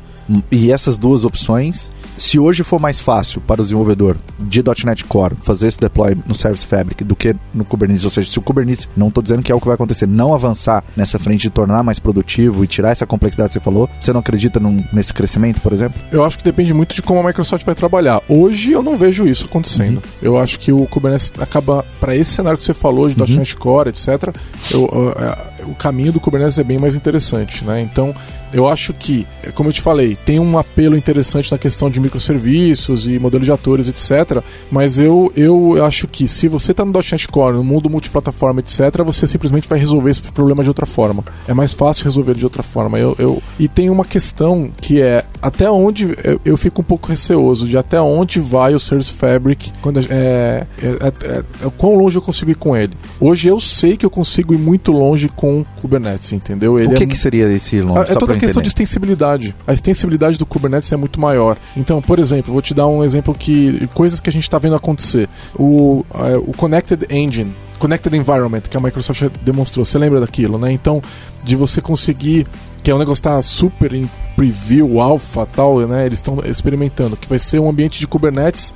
[0.51, 5.35] E essas duas opções, se hoje for mais fácil para o desenvolvedor de .NET Core
[5.43, 8.89] fazer esse deploy no Service Fabric do que no Kubernetes, ou seja, se o Kubernetes,
[8.97, 11.83] não estou dizendo que é o que vai acontecer, não avançar nessa frente de tornar
[11.83, 15.61] mais produtivo e tirar essa complexidade que você falou, você não acredita num, nesse crescimento,
[15.61, 16.01] por exemplo?
[16.13, 18.23] Eu acho que depende muito de como a Microsoft vai trabalhar.
[18.29, 19.97] Hoje eu não vejo isso acontecendo.
[19.97, 20.03] Uhum.
[20.23, 23.39] Eu acho que o Kubernetes acaba, para esse cenário que você falou de uhum.
[23.39, 24.35] .NET Core, etc.,
[24.71, 25.15] eu, eu,
[25.59, 27.81] eu, o caminho do Kubernetes é bem mais interessante, né?
[27.81, 28.15] Então,
[28.53, 33.07] eu acho que, como eu te falei, tem um apelo interessante na questão de microserviços
[33.07, 34.43] e modelo de atores, etc.
[34.71, 39.03] Mas eu, eu acho que se você está no .NET Core, no mundo multiplataforma, etc.,
[39.05, 41.25] você simplesmente vai resolver esse problema de outra forma.
[41.47, 42.99] É mais fácil resolver de outra forma.
[42.99, 43.43] Eu, eu...
[43.59, 47.77] E tem uma questão que é até onde eu, eu fico um pouco receoso de
[47.77, 51.07] até onde vai o Service Fabric, quando é, é, é,
[51.39, 52.93] é, quão longe eu consigo ir com ele.
[53.21, 55.50] Hoje eu sei que eu consigo ir muito longe com
[55.81, 56.79] Kubernetes, entendeu?
[56.79, 58.13] Ele o que, é que seria esse longe?
[58.13, 59.55] É, toda questão de extensibilidade.
[59.67, 61.57] A extensibilidade do Kubernetes é muito maior.
[61.77, 64.77] Então, por exemplo, vou te dar um exemplo que coisas que a gente está vendo
[64.77, 65.29] acontecer.
[65.55, 69.85] O, uh, o Connected Engine, Connected Environment, que a Microsoft demonstrou.
[69.85, 70.73] Você lembra daquilo, né?
[70.73, 71.01] Então,
[71.45, 72.47] de você conseguir
[72.83, 76.07] que é um negócio que tá super em preview, alpha, tal, né?
[76.07, 78.73] Eles estão experimentando, que vai ser um ambiente de Kubernetes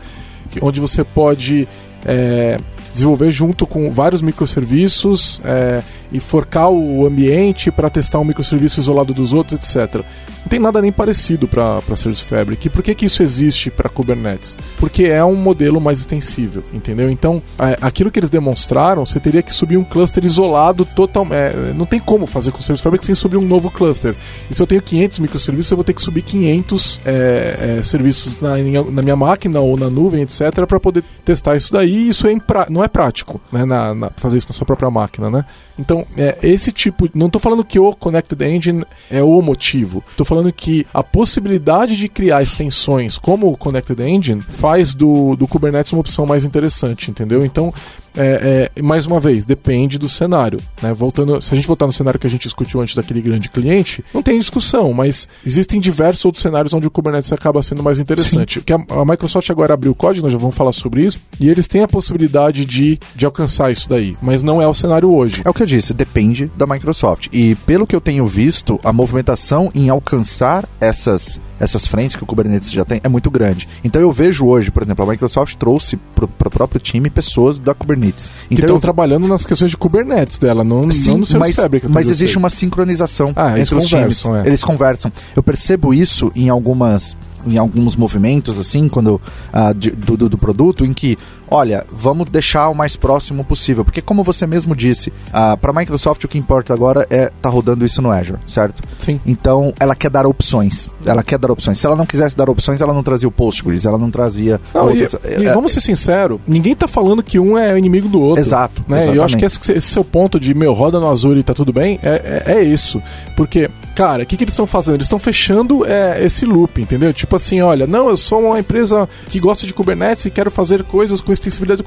[0.61, 1.67] onde você pode
[2.05, 2.57] é,
[2.93, 5.83] desenvolver junto com vários microserviços é,
[6.13, 10.05] e forcar o ambiente para testar um microserviço isolado dos outros, etc.
[10.45, 12.67] Não tem nada nem parecido para Service Fabric.
[12.67, 14.59] E por que, que isso existe para Kubernetes?
[14.77, 17.11] Porque é um modelo mais extensível, entendeu?
[17.11, 21.27] Então, é, aquilo que eles demonstraram, você teria que subir um cluster isolado total.
[21.31, 24.15] É, não tem como fazer com Service Fabric sem subir um novo cluster.
[24.51, 28.41] E se eu tenho 500 microserviços, eu vou ter que subir 500 é, é, serviços
[28.41, 28.51] na,
[28.91, 32.09] na, minha máquina ou na nuvem, etc., para poder testar isso daí.
[32.09, 32.35] Isso é
[32.69, 33.65] não é prático, né?
[33.65, 35.45] Na, na, fazer isso na sua própria máquina, né?
[35.79, 37.09] Então, é, esse tipo.
[37.15, 40.03] Não estou falando que o Connected Engine é o motivo.
[40.11, 45.47] Estou falando que a possibilidade de criar extensões como o Connected Engine faz do, do
[45.47, 47.45] Kubernetes uma opção mais interessante, entendeu?
[47.45, 47.73] Então,
[48.17, 50.59] é, é, mais uma vez, depende do cenário.
[50.83, 50.93] Né?
[50.93, 54.05] Voltando, se a gente voltar no cenário que a gente discutiu antes daquele grande cliente,
[54.13, 58.61] não tem discussão, mas existem diversos outros cenários onde o Kubernetes acaba sendo mais interessante.
[58.61, 61.49] Que a, a, Microsoft agora abriu o código, nós já vamos falar sobre isso, e
[61.49, 65.43] eles têm a possibilidade de, de alcançar isso daí, mas não é o cenário hoje.
[65.45, 67.29] É o que eu disse, depende da Microsoft.
[67.33, 72.27] E pelo que eu tenho visto, a movimentação em alcançar essas essas frentes que o
[72.27, 73.67] Kubernetes já tem é muito grande.
[73.83, 77.75] Então eu vejo hoje, por exemplo, a Microsoft trouxe para o próprio time pessoas da
[77.75, 78.31] Kubernetes.
[78.45, 78.81] Então, que estão eu...
[78.81, 81.89] trabalhando nas questões de Kubernetes dela, não, Sim, não no mas, Fabric.
[81.89, 84.25] Mas existe uma sincronização ah, entre os times.
[84.27, 84.47] É.
[84.47, 85.11] Eles conversam.
[85.35, 89.21] Eu percebo isso em algumas em alguns movimentos, assim, quando
[89.53, 91.19] uh, de, do, do, produto, em que,
[91.55, 93.85] olha, vamos deixar o mais próximo possível.
[93.85, 97.49] Porque, como você mesmo disse, uh, para a Microsoft o que importa agora é tá
[97.49, 98.83] rodando isso no Azure, certo?
[98.99, 99.21] Sim.
[99.25, 100.89] Então, ela quer dar opções.
[101.07, 101.79] Ela quer dar opções.
[101.79, 104.61] Se ela não quisesse dar opções, ela não trazia o Postgres, ela não trazia.
[104.75, 105.15] Não, outras...
[105.25, 108.41] e, e, vamos ser sinceros, ninguém tá falando que um é inimigo do outro.
[108.41, 108.85] Exato.
[108.89, 109.17] Né?
[109.17, 111.73] Eu acho que esse, esse seu ponto de, meu, roda no Azure e tá tudo
[111.73, 113.01] bem, é, é, é isso.
[113.37, 114.97] Porque cara, o que, que eles estão fazendo?
[114.97, 117.13] Eles estão fechando é, esse loop, entendeu?
[117.15, 120.83] Tipo assim, olha, não, eu sou uma empresa que gosta de Kubernetes e quero fazer
[120.83, 121.85] coisas com extensibilidade.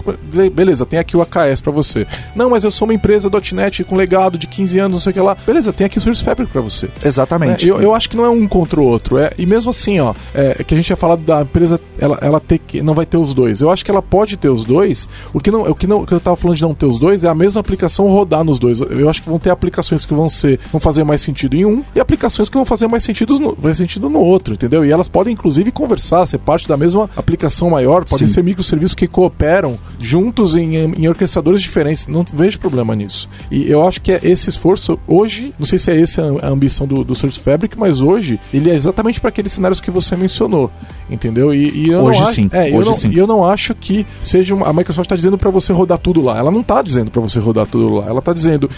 [0.53, 2.05] Beleza, tem aqui o AKS para você.
[2.35, 5.13] Não, mas eu sou uma empresa .NET com legado de 15 anos, não sei o
[5.13, 5.37] que lá.
[5.45, 6.89] Beleza, tem aqui o Service Fabric para você.
[7.03, 7.67] Exatamente.
[7.67, 9.17] É, eu, eu acho que não é um contra o outro.
[9.17, 12.39] É, e mesmo assim, ó, é, que a gente tinha falado da empresa, ela, ela
[12.39, 13.61] ter que, não vai ter os dois.
[13.61, 15.09] Eu acho que ela pode ter os dois.
[15.33, 16.99] O que, não, o que, não, o que eu tava falando de não ter os
[16.99, 18.79] dois é a mesma aplicação rodar nos dois.
[18.79, 21.83] Eu acho que vão ter aplicações que vão ser, vão fazer mais sentido em um
[21.95, 24.85] e aplicações que vão fazer mais sentido no, fazer sentido no outro, entendeu?
[24.85, 28.33] E elas podem, inclusive, conversar, ser parte da mesma aplicação maior, podem Sim.
[28.33, 32.07] ser microserviços que cooperam juntos em, em orquestradores diferentes.
[32.07, 33.29] Não vejo problema nisso.
[33.49, 36.87] E eu acho que é esse esforço, hoje, não sei se é essa a ambição
[36.87, 40.71] do, do Service Fabric, mas hoje ele é exatamente para aqueles cenários que você mencionou,
[41.09, 41.53] entendeu?
[41.53, 42.49] E, e eu hoje não sim.
[42.51, 43.11] Acho, é, hoje eu não, sim.
[43.15, 46.37] eu não acho que seja uma, a Microsoft está dizendo para você rodar tudo lá.
[46.37, 48.05] Ela não está dizendo para você rodar tudo lá.
[48.07, 48.69] Ela está dizendo,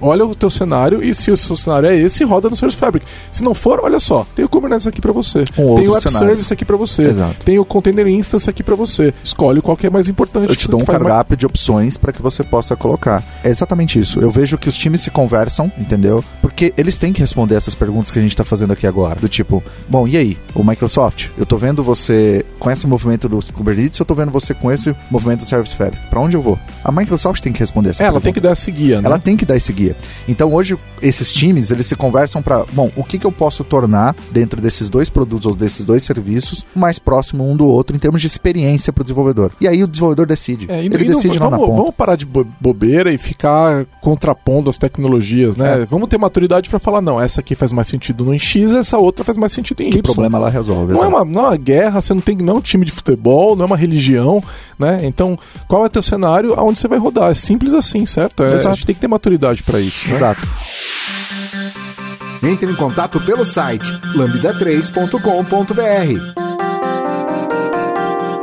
[0.00, 3.06] olha o teu cenário e se o seu cenário é esse, roda no Service Fabric.
[3.30, 5.44] Se não for, olha só, tem o Kubernetes aqui para você.
[5.56, 7.02] Um tem o App Service aqui para você.
[7.02, 7.44] Exato.
[7.44, 9.14] Tem o Container Instance aqui para você.
[9.22, 10.48] Escolhe qual que é mais importante.
[10.48, 11.38] Eu te dou um cardápio mais...
[11.38, 13.22] de opções para que você possa colocar.
[13.42, 14.20] É exatamente isso.
[14.20, 16.22] Eu vejo que os times se conversam, entendeu?
[16.40, 19.18] Porque eles têm que responder essas perguntas que a gente tá fazendo aqui agora.
[19.18, 20.38] Do tipo, bom, e aí?
[20.54, 24.54] O Microsoft, eu tô vendo você com esse movimento do Kubernetes, eu tô vendo você
[24.54, 26.06] com esse movimento do Service Fabric.
[26.08, 26.58] Para onde eu vou?
[26.84, 28.18] A Microsoft tem que responder essa é, pergunta.
[28.18, 29.06] Ela tem que dar esse guia, né?
[29.06, 29.96] Ela tem que dar esse guia.
[30.28, 33.64] Então hoje esses times, eles se conversam conversam para, bom, o que, que eu posso
[33.64, 37.98] tornar dentro desses dois produtos ou desses dois serviços mais próximo um do outro em
[37.98, 39.52] termos de experiência para o desenvolvedor.
[39.60, 40.66] E aí o desenvolvedor decide.
[40.70, 41.78] É, e- Ele e não- decide lá na vamos, ponta.
[41.80, 45.82] vamos parar de bo- bobeira e ficar contrapondo as tecnologias, né?
[45.82, 45.84] É.
[45.84, 49.24] Vamos ter maturidade pra falar, não, essa aqui faz mais sentido no X, essa outra
[49.24, 50.02] faz mais sentido em Que Y.
[50.02, 50.92] problema ela resolve.
[50.92, 51.16] Não é, exato.
[51.16, 53.64] uma, não é uma guerra, você não tem não é um time de futebol, não
[53.64, 54.42] é uma religião,
[54.78, 55.00] né?
[55.04, 57.30] Então, qual é o teu cenário aonde você vai rodar?
[57.30, 58.42] É simples assim, certo?
[58.42, 58.68] É, Exato.
[58.68, 60.08] A gente tem que ter maturidade pra isso.
[60.08, 60.16] né?
[60.16, 60.46] Exato.
[62.42, 66.49] Entre em contato pelo site lambda3.com.br.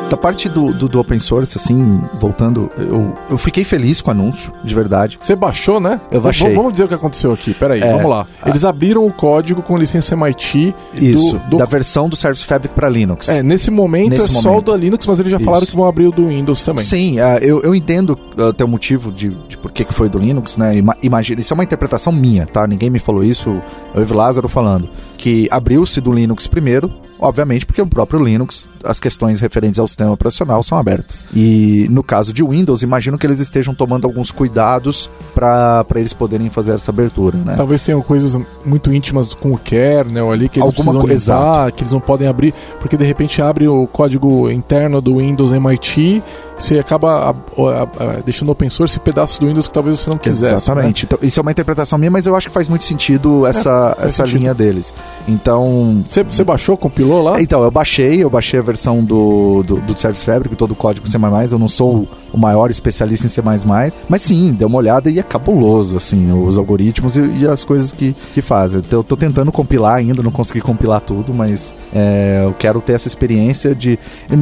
[0.10, 4.12] Da parte do, do, do open source, assim, voltando, eu, eu fiquei feliz com o
[4.14, 5.20] anúncio, de verdade.
[5.22, 6.00] Você baixou, né?
[6.10, 6.48] Eu baixei.
[6.48, 7.54] V- Vamos dizer o que aconteceu aqui.
[7.54, 7.92] Peraí, É.
[7.92, 8.26] vamos lá.
[8.46, 10.74] Eles abriram o código com licença MIT.
[10.94, 13.28] do- Isso, do- da versão do Service Fabric para Linux.
[13.28, 14.72] É, nesse momento Nesse é só o momento.
[14.72, 15.72] da Linux, mas eles já falaram Isso.
[15.74, 16.86] que vão abrir o do Windows também.
[16.86, 20.08] Sim, ah, eu, eu entendo ah, até o motivo de, de por que que foi
[20.08, 20.78] do Linux, né?
[20.78, 22.66] Ima- Imagina, isso é uma interpretação minha, tá?
[22.66, 23.62] Ninguém me falou isso,
[23.94, 24.88] eu e o Lázaro falando.
[25.18, 26.90] Que abriu-se do Linux primeiro,
[27.20, 31.26] obviamente, porque o próprio Linux, as questões referentes ao sistema operacional são abertas.
[31.34, 36.50] E no caso de Windows, imagino que eles estejam tomando alguns cuidados para eles poderem
[36.50, 37.56] fazer essa abertura, né?
[37.56, 41.84] Talvez tenham coisas muito íntimas com o kernel ali que eles Alguma precisam limpar, que
[41.84, 46.24] eles não podem abrir, porque de repente abre o código interno do Windows MIT,
[46.58, 47.36] você acaba
[48.26, 50.54] deixando open source pedaços do Windows que talvez você não quisesse.
[50.56, 51.06] Exatamente.
[51.06, 54.08] Então, isso é uma interpretação minha, mas eu acho que faz muito sentido essa, faz
[54.08, 54.40] essa sentido.
[54.40, 54.94] linha deles.
[55.28, 56.24] Então, Né?
[56.30, 57.42] Você, baixou, compilou lá?
[57.42, 61.08] Então, eu baixei, eu baixei a versão do, do, do Service Fabric, todo o código
[61.08, 61.18] C++,
[61.52, 63.42] eu não sou o maior especialista em C++,
[64.10, 67.92] mas sim, dei uma olhada e é cabuloso, assim, os algoritmos e, e as coisas
[67.92, 68.82] que, que fazem.
[68.92, 73.08] Eu tô tentando compilar ainda, não consegui compilar tudo, mas é, eu quero ter essa
[73.08, 73.98] experiência de...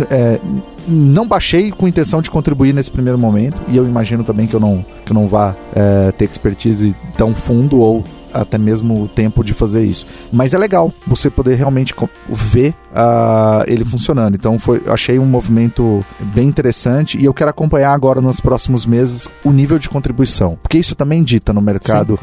[0.09, 0.39] é,
[0.87, 4.59] não baixei com intenção de contribuir nesse primeiro momento, e eu imagino também que eu
[4.59, 8.03] não, que eu não vá é, ter expertise tão fundo ou
[8.41, 10.05] até mesmo o tempo de fazer isso.
[10.31, 11.93] Mas é legal você poder realmente
[12.29, 14.35] ver ah, ele funcionando.
[14.35, 19.29] Então foi, achei um movimento bem interessante e eu quero acompanhar agora nos próximos meses
[19.43, 22.15] o nível de contribuição, porque isso também dita no mercado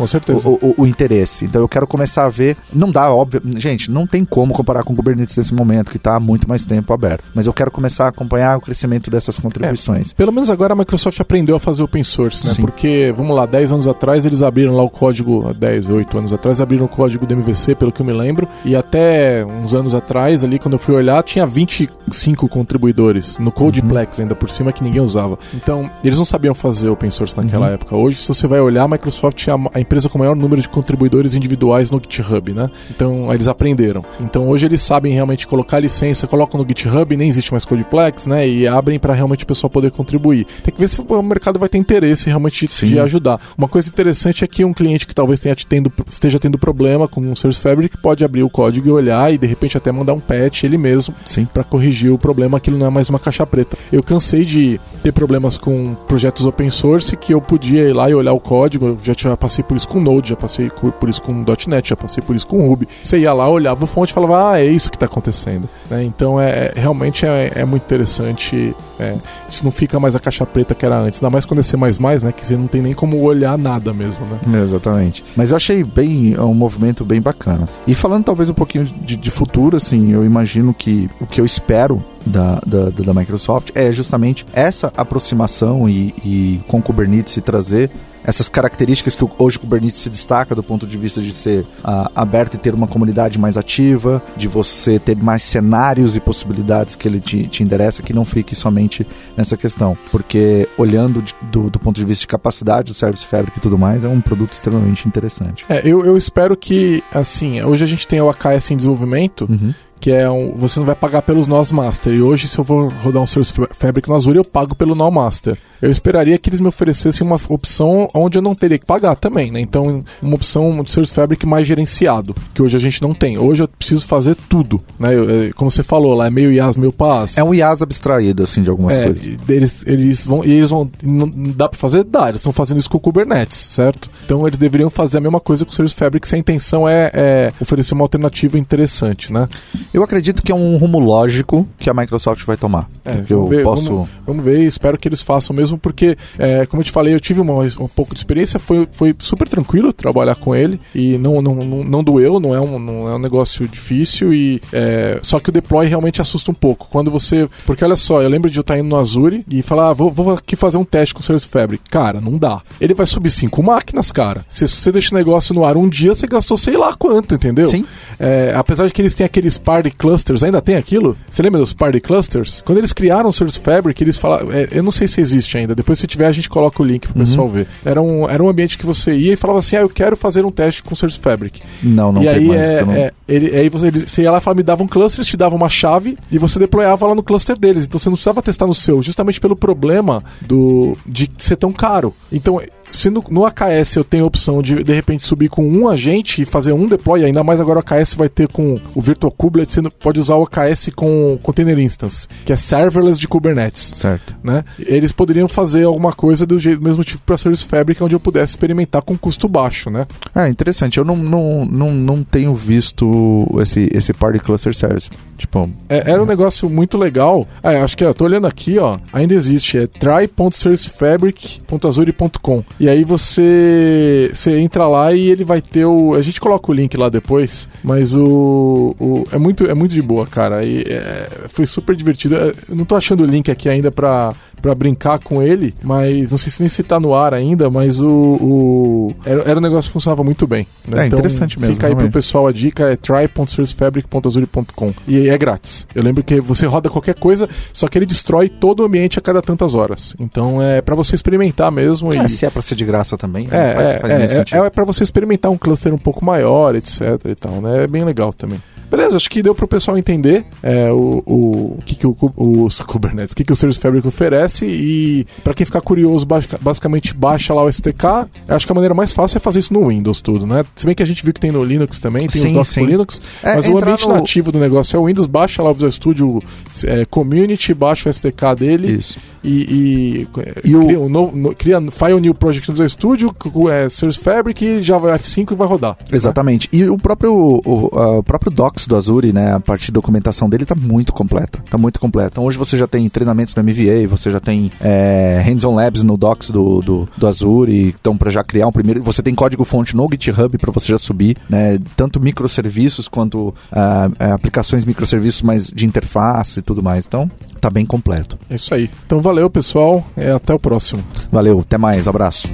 [0.43, 1.45] Sim, o, o- o interesse.
[1.45, 2.57] Então eu quero começar a ver.
[2.73, 3.41] Não dá, óbvio.
[3.57, 6.65] Gente, não tem como comparar com o Kubernetes nesse momento, que está há muito mais
[6.65, 7.25] tempo aberto.
[7.35, 10.13] Mas eu quero começar a acompanhar o crescimento dessas contribuições.
[10.13, 12.53] Pelo menos agora a Microsoft aprendeu a fazer open source, né?
[12.55, 12.63] Sim.
[12.63, 16.33] Porque, vamos lá, 10 anos atrás eles abriram lá o código, há 10, 8 anos
[16.33, 19.95] atrás, abriram o código do MVC, pelo que eu me lembro, e até uns anos
[19.95, 24.83] atrás, ali, quando eu fui olhar, tinha 25 contribuidores no Codeplex ainda por cima que
[24.83, 25.39] ninguém usava.
[25.55, 27.75] Então, eles não sabiam fazer open source naquela Uhum.
[27.75, 27.97] época.
[27.97, 30.61] Hoje, se você vai olhar, a Microsoft é a, a empresa com o maior número
[30.61, 32.71] de contribuidores individuais no GitHub, né?
[32.91, 34.05] Então, eles aprenderam.
[34.21, 38.47] Então, hoje eles sabem realmente colocar licença, colocam no GitHub, nem existe mais Codeplex, né?
[38.49, 40.47] E abrem para realmente o pessoal poder contribuir.
[40.63, 42.87] Tem que ver se o mercado vai ter interesse realmente Sim.
[42.87, 43.41] de ajudar.
[43.57, 47.32] Uma coisa interessante é que um cliente que talvez tenha tendo, esteja tendo problema com
[47.32, 50.20] o Service Fabric pode abrir o código e olhar e de repente até mandar um
[50.20, 51.45] patch ele mesmo Sim.
[51.45, 53.76] para corrigir o problema, aquilo não é mais uma caixa preta.
[53.90, 58.14] Eu cansei de ter problemas com projetos open source que eu podia ir lá e
[58.14, 61.20] olhar o código, eu já, já passei por isso com Node, já passei por isso
[61.22, 62.88] com .NET, já passei por isso com Ruby.
[63.03, 65.68] Você ia lá, olhava o fonte e falava, ah, é isso que está acontecendo.
[65.90, 66.03] né?
[66.05, 68.74] Então é é- realmente é, é muito interessante.
[68.99, 69.16] É,
[69.49, 71.76] isso não fica mais a caixa preta que era antes, ainda mais quando é C++,
[71.76, 72.32] né?
[72.36, 74.62] Que você não tem nem como olhar nada mesmo, né?
[74.62, 75.24] Exatamente.
[75.36, 77.68] Mas eu achei bem é um movimento bem bacana.
[77.86, 81.45] E falando talvez um pouquinho de, de futuro, assim, eu imagino que o que eu
[81.45, 87.90] espero da, da, da Microsoft é justamente essa aproximação e, e com Kubernetes se trazer
[88.25, 92.11] essas características que hoje o Kubernetes se destaca do ponto de vista de ser ah,
[92.14, 97.07] aberto e ter uma comunidade mais ativa, de você ter mais cenários e possibilidades que
[97.09, 99.07] ele te, te endereça, que não fique somente
[99.37, 99.97] nessa questão.
[100.11, 103.77] Porque olhando de- do, do ponto de vista de capacidade do Service Fabric e tudo
[103.79, 105.64] mais, é um produto extremamente interessante.
[105.68, 109.75] É, eu, eu espero que, assim, hoje a gente tem o AKS em desenvolvimento, Uhum.
[110.03, 112.13] Que é um, você não vai pagar pelos nós master.
[112.13, 114.97] E hoje, se eu vou rodar um Service Fa- Fabric no Azure, eu pago pelo
[114.97, 115.57] nó master.
[115.81, 119.51] Eu esperaria que eles me oferecessem uma opção onde eu não teria que pagar também,
[119.53, 119.61] né?
[119.61, 123.39] Então, uma opção de Service Fabric mais gerenciado, que hoje a gente não tem.
[123.39, 125.15] Hoje eu preciso fazer tudo, né?
[125.15, 127.39] Eu- é, como você falou lá, é meio IaaS, meio PaaS.
[127.39, 129.23] É um IaaS abstraído, assim, de algumas É, coisas.
[129.25, 130.45] e eles, eles vão.
[130.45, 130.91] E eles vão.
[131.03, 132.03] Não não dá pra fazer?
[132.05, 132.29] Dá.
[132.29, 134.11] Eles estão fazendo isso com o Kubernetes, certo?
[134.25, 137.11] Então eles deveriam fazer a mesma coisa com o Service Fabric se a intenção é,
[137.15, 139.47] é oferecer uma alternativa interessante, né?
[139.93, 142.88] Eu acredito que é um rumo lógico que a Microsoft vai tomar.
[143.05, 143.88] É, que eu ver, posso.
[143.90, 147.20] Vamos, vamos ver, espero que eles façam mesmo, porque, é, como eu te falei, eu
[147.20, 151.43] tive uma, um pouco de experiência, foi, foi super tranquilo trabalhar com ele e não,
[151.43, 155.38] não, não, não doeu, não é, um, não é um negócio difícil e é, só
[155.38, 156.88] que o deploy realmente assusta um pouco.
[156.90, 157.49] Quando você.
[157.66, 160.11] Porque olha só, eu lembro de eu estar indo no Azure e falar, ah, vou,
[160.11, 161.82] vou aqui fazer um teste com o Service Fabric.
[161.90, 162.61] Cara, não dá.
[162.80, 164.45] Ele vai subir cinco máquinas, cara.
[164.49, 167.66] Se você deixa o negócio no ar um dia, você gastou sei lá quanto, entendeu?
[167.66, 167.84] Sim.
[168.18, 171.16] É, apesar de que eles têm aqueles party clusters, ainda tem aquilo?
[171.28, 172.61] Você lembra dos party clusters?
[172.64, 174.53] Quando eles criaram o Service Fabric, eles falaram.
[174.53, 175.74] É, eu não sei se existe ainda.
[175.74, 177.66] Depois, se tiver, a gente coloca o link pro pessoal ver.
[177.85, 180.45] Era um, era um ambiente que você ia e falava assim: ah, eu quero fazer
[180.45, 181.61] um teste com o Service Fabric.
[181.83, 182.61] Não, não e tem aí, mais.
[182.70, 184.89] é, não- é, ele, aí você, eles, você ia lá e falava, me dava um
[184.89, 187.85] cluster, eles te davam uma chave e você deployava lá no cluster deles.
[187.85, 192.14] Então você não precisava testar no seu, justamente pelo problema do de ser tão caro.
[192.30, 192.61] Então,
[192.93, 196.43] se no, no AKS eu tenho a opção de de repente subir com um agente
[196.43, 199.72] e fazer um deploy, ainda mais agora o AKS vai ter com o Virtual Kubelet,
[199.72, 204.34] você pode usar o AKS com Container Instance, que é serverless de Kubernetes Certo.
[204.43, 204.64] né?
[204.78, 208.20] Eles poderiam fazer alguma coisa do, jeito, do mesmo tipo para Service Fabric, onde eu
[208.20, 210.07] pudesse experimentar com custo baixo, né?
[210.34, 210.99] Ah, interessante.
[210.99, 215.11] Eu não, não, não, não tenho visto esse, esse Party Cluster Service.
[215.38, 217.47] Tipo, É, era um negócio muito legal.
[217.62, 222.64] Eu acho que eu tô olhando aqui, ó, ainda existe, é try.servicefabric.azure.com.
[222.83, 226.74] E aí você você entra lá e ele vai ter o, a gente coloca o
[226.74, 230.64] link lá depois, mas o, o é muito é muito de boa, cara.
[230.64, 232.35] E é, foi super divertido.
[232.35, 236.39] Eu não tô achando o link aqui ainda pra Pra brincar com ele, mas não
[236.39, 238.09] sei se nem se tá no ar ainda, mas o.
[238.09, 240.67] o- era, era um negócio que funcionava muito bem.
[240.87, 241.03] né?
[241.03, 242.15] É, interessante mesmo, Fica aí pro realmente.
[242.15, 244.93] pessoal a dica, é try.servicefabric.azure.com.
[245.07, 245.87] E é grátis.
[245.95, 249.23] Eu lembro que você roda qualquer coisa, só que ele destrói todo o ambiente a
[249.23, 250.15] cada tantas horas.
[250.21, 252.15] Então é pra você experimentar mesmo.
[252.15, 252.29] é, e...
[252.29, 254.71] se é pra ser de graça também, É, não faz, é, faz é, é, é
[254.71, 257.85] pra você experimentar um cluster um pouco maior, etc e tal, né?
[257.85, 258.61] É bem legal também.
[258.93, 261.36] Beleza, acho que deu pro pessoal entender é, o, o,
[261.78, 265.55] o que, que o, os Kubernetes, o que, que o Service Fabric oferece e pra
[265.55, 268.28] quem ficar curioso, basic- basicamente baixa lá o STK.
[268.47, 270.62] Acho que a maneira mais fácil é fazer isso no Windows tudo, né?
[270.76, 272.74] Se bem que a gente viu que tem no Linux também, tem os Sim, docs
[272.74, 272.90] pro sim.
[272.90, 275.74] Linux, É, mas o ambiente no- nativo do negócio é o Windows, baixa lá o
[275.74, 276.43] Visual Studio
[276.84, 279.18] é, Community, baixa o STK dele Isso.
[279.43, 280.28] E, e,
[280.64, 283.34] E o- cria, um novo, no- cria File New Project no Visual Studio,
[283.70, 285.97] é, Service Fabric e já vai F5 e vai rodar.
[286.12, 286.68] Exatamente.
[286.72, 290.64] E o próprio, o, o próprio Docs do Azure, né, a parte de documentação dele
[290.64, 291.59] tá muito completa.
[291.70, 292.30] Tá muito completa.
[292.32, 296.16] Então hoje você já tem treinamentos no MVA, você já tem é, hands-on labs no
[296.16, 299.97] Docs do, do, do Azure, então para já criar um primeiro, você tem código fonte
[299.97, 305.86] no GitHub para você já subir, né, tanto microserviços quanto ah, aplicações microserviços mais de
[305.86, 307.07] interface e tudo mais.
[307.07, 307.30] Então
[307.61, 308.36] tá bem completo.
[308.51, 308.90] É isso aí.
[309.07, 310.05] Então valeu, pessoal.
[310.14, 311.03] É, até o próximo.
[311.30, 312.49] Valeu, até mais, abraço.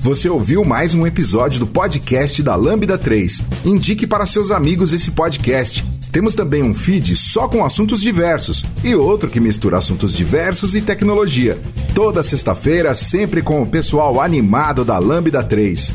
[0.00, 3.40] Você ouviu mais um episódio do podcast da Lambda 3.
[3.64, 5.84] Indique para seus amigos esse podcast.
[6.10, 10.80] Temos também um feed só com assuntos diversos e outro que mistura assuntos diversos e
[10.80, 11.56] tecnologia.
[11.94, 15.94] Toda sexta-feira, sempre com o pessoal animado da Lambda 3.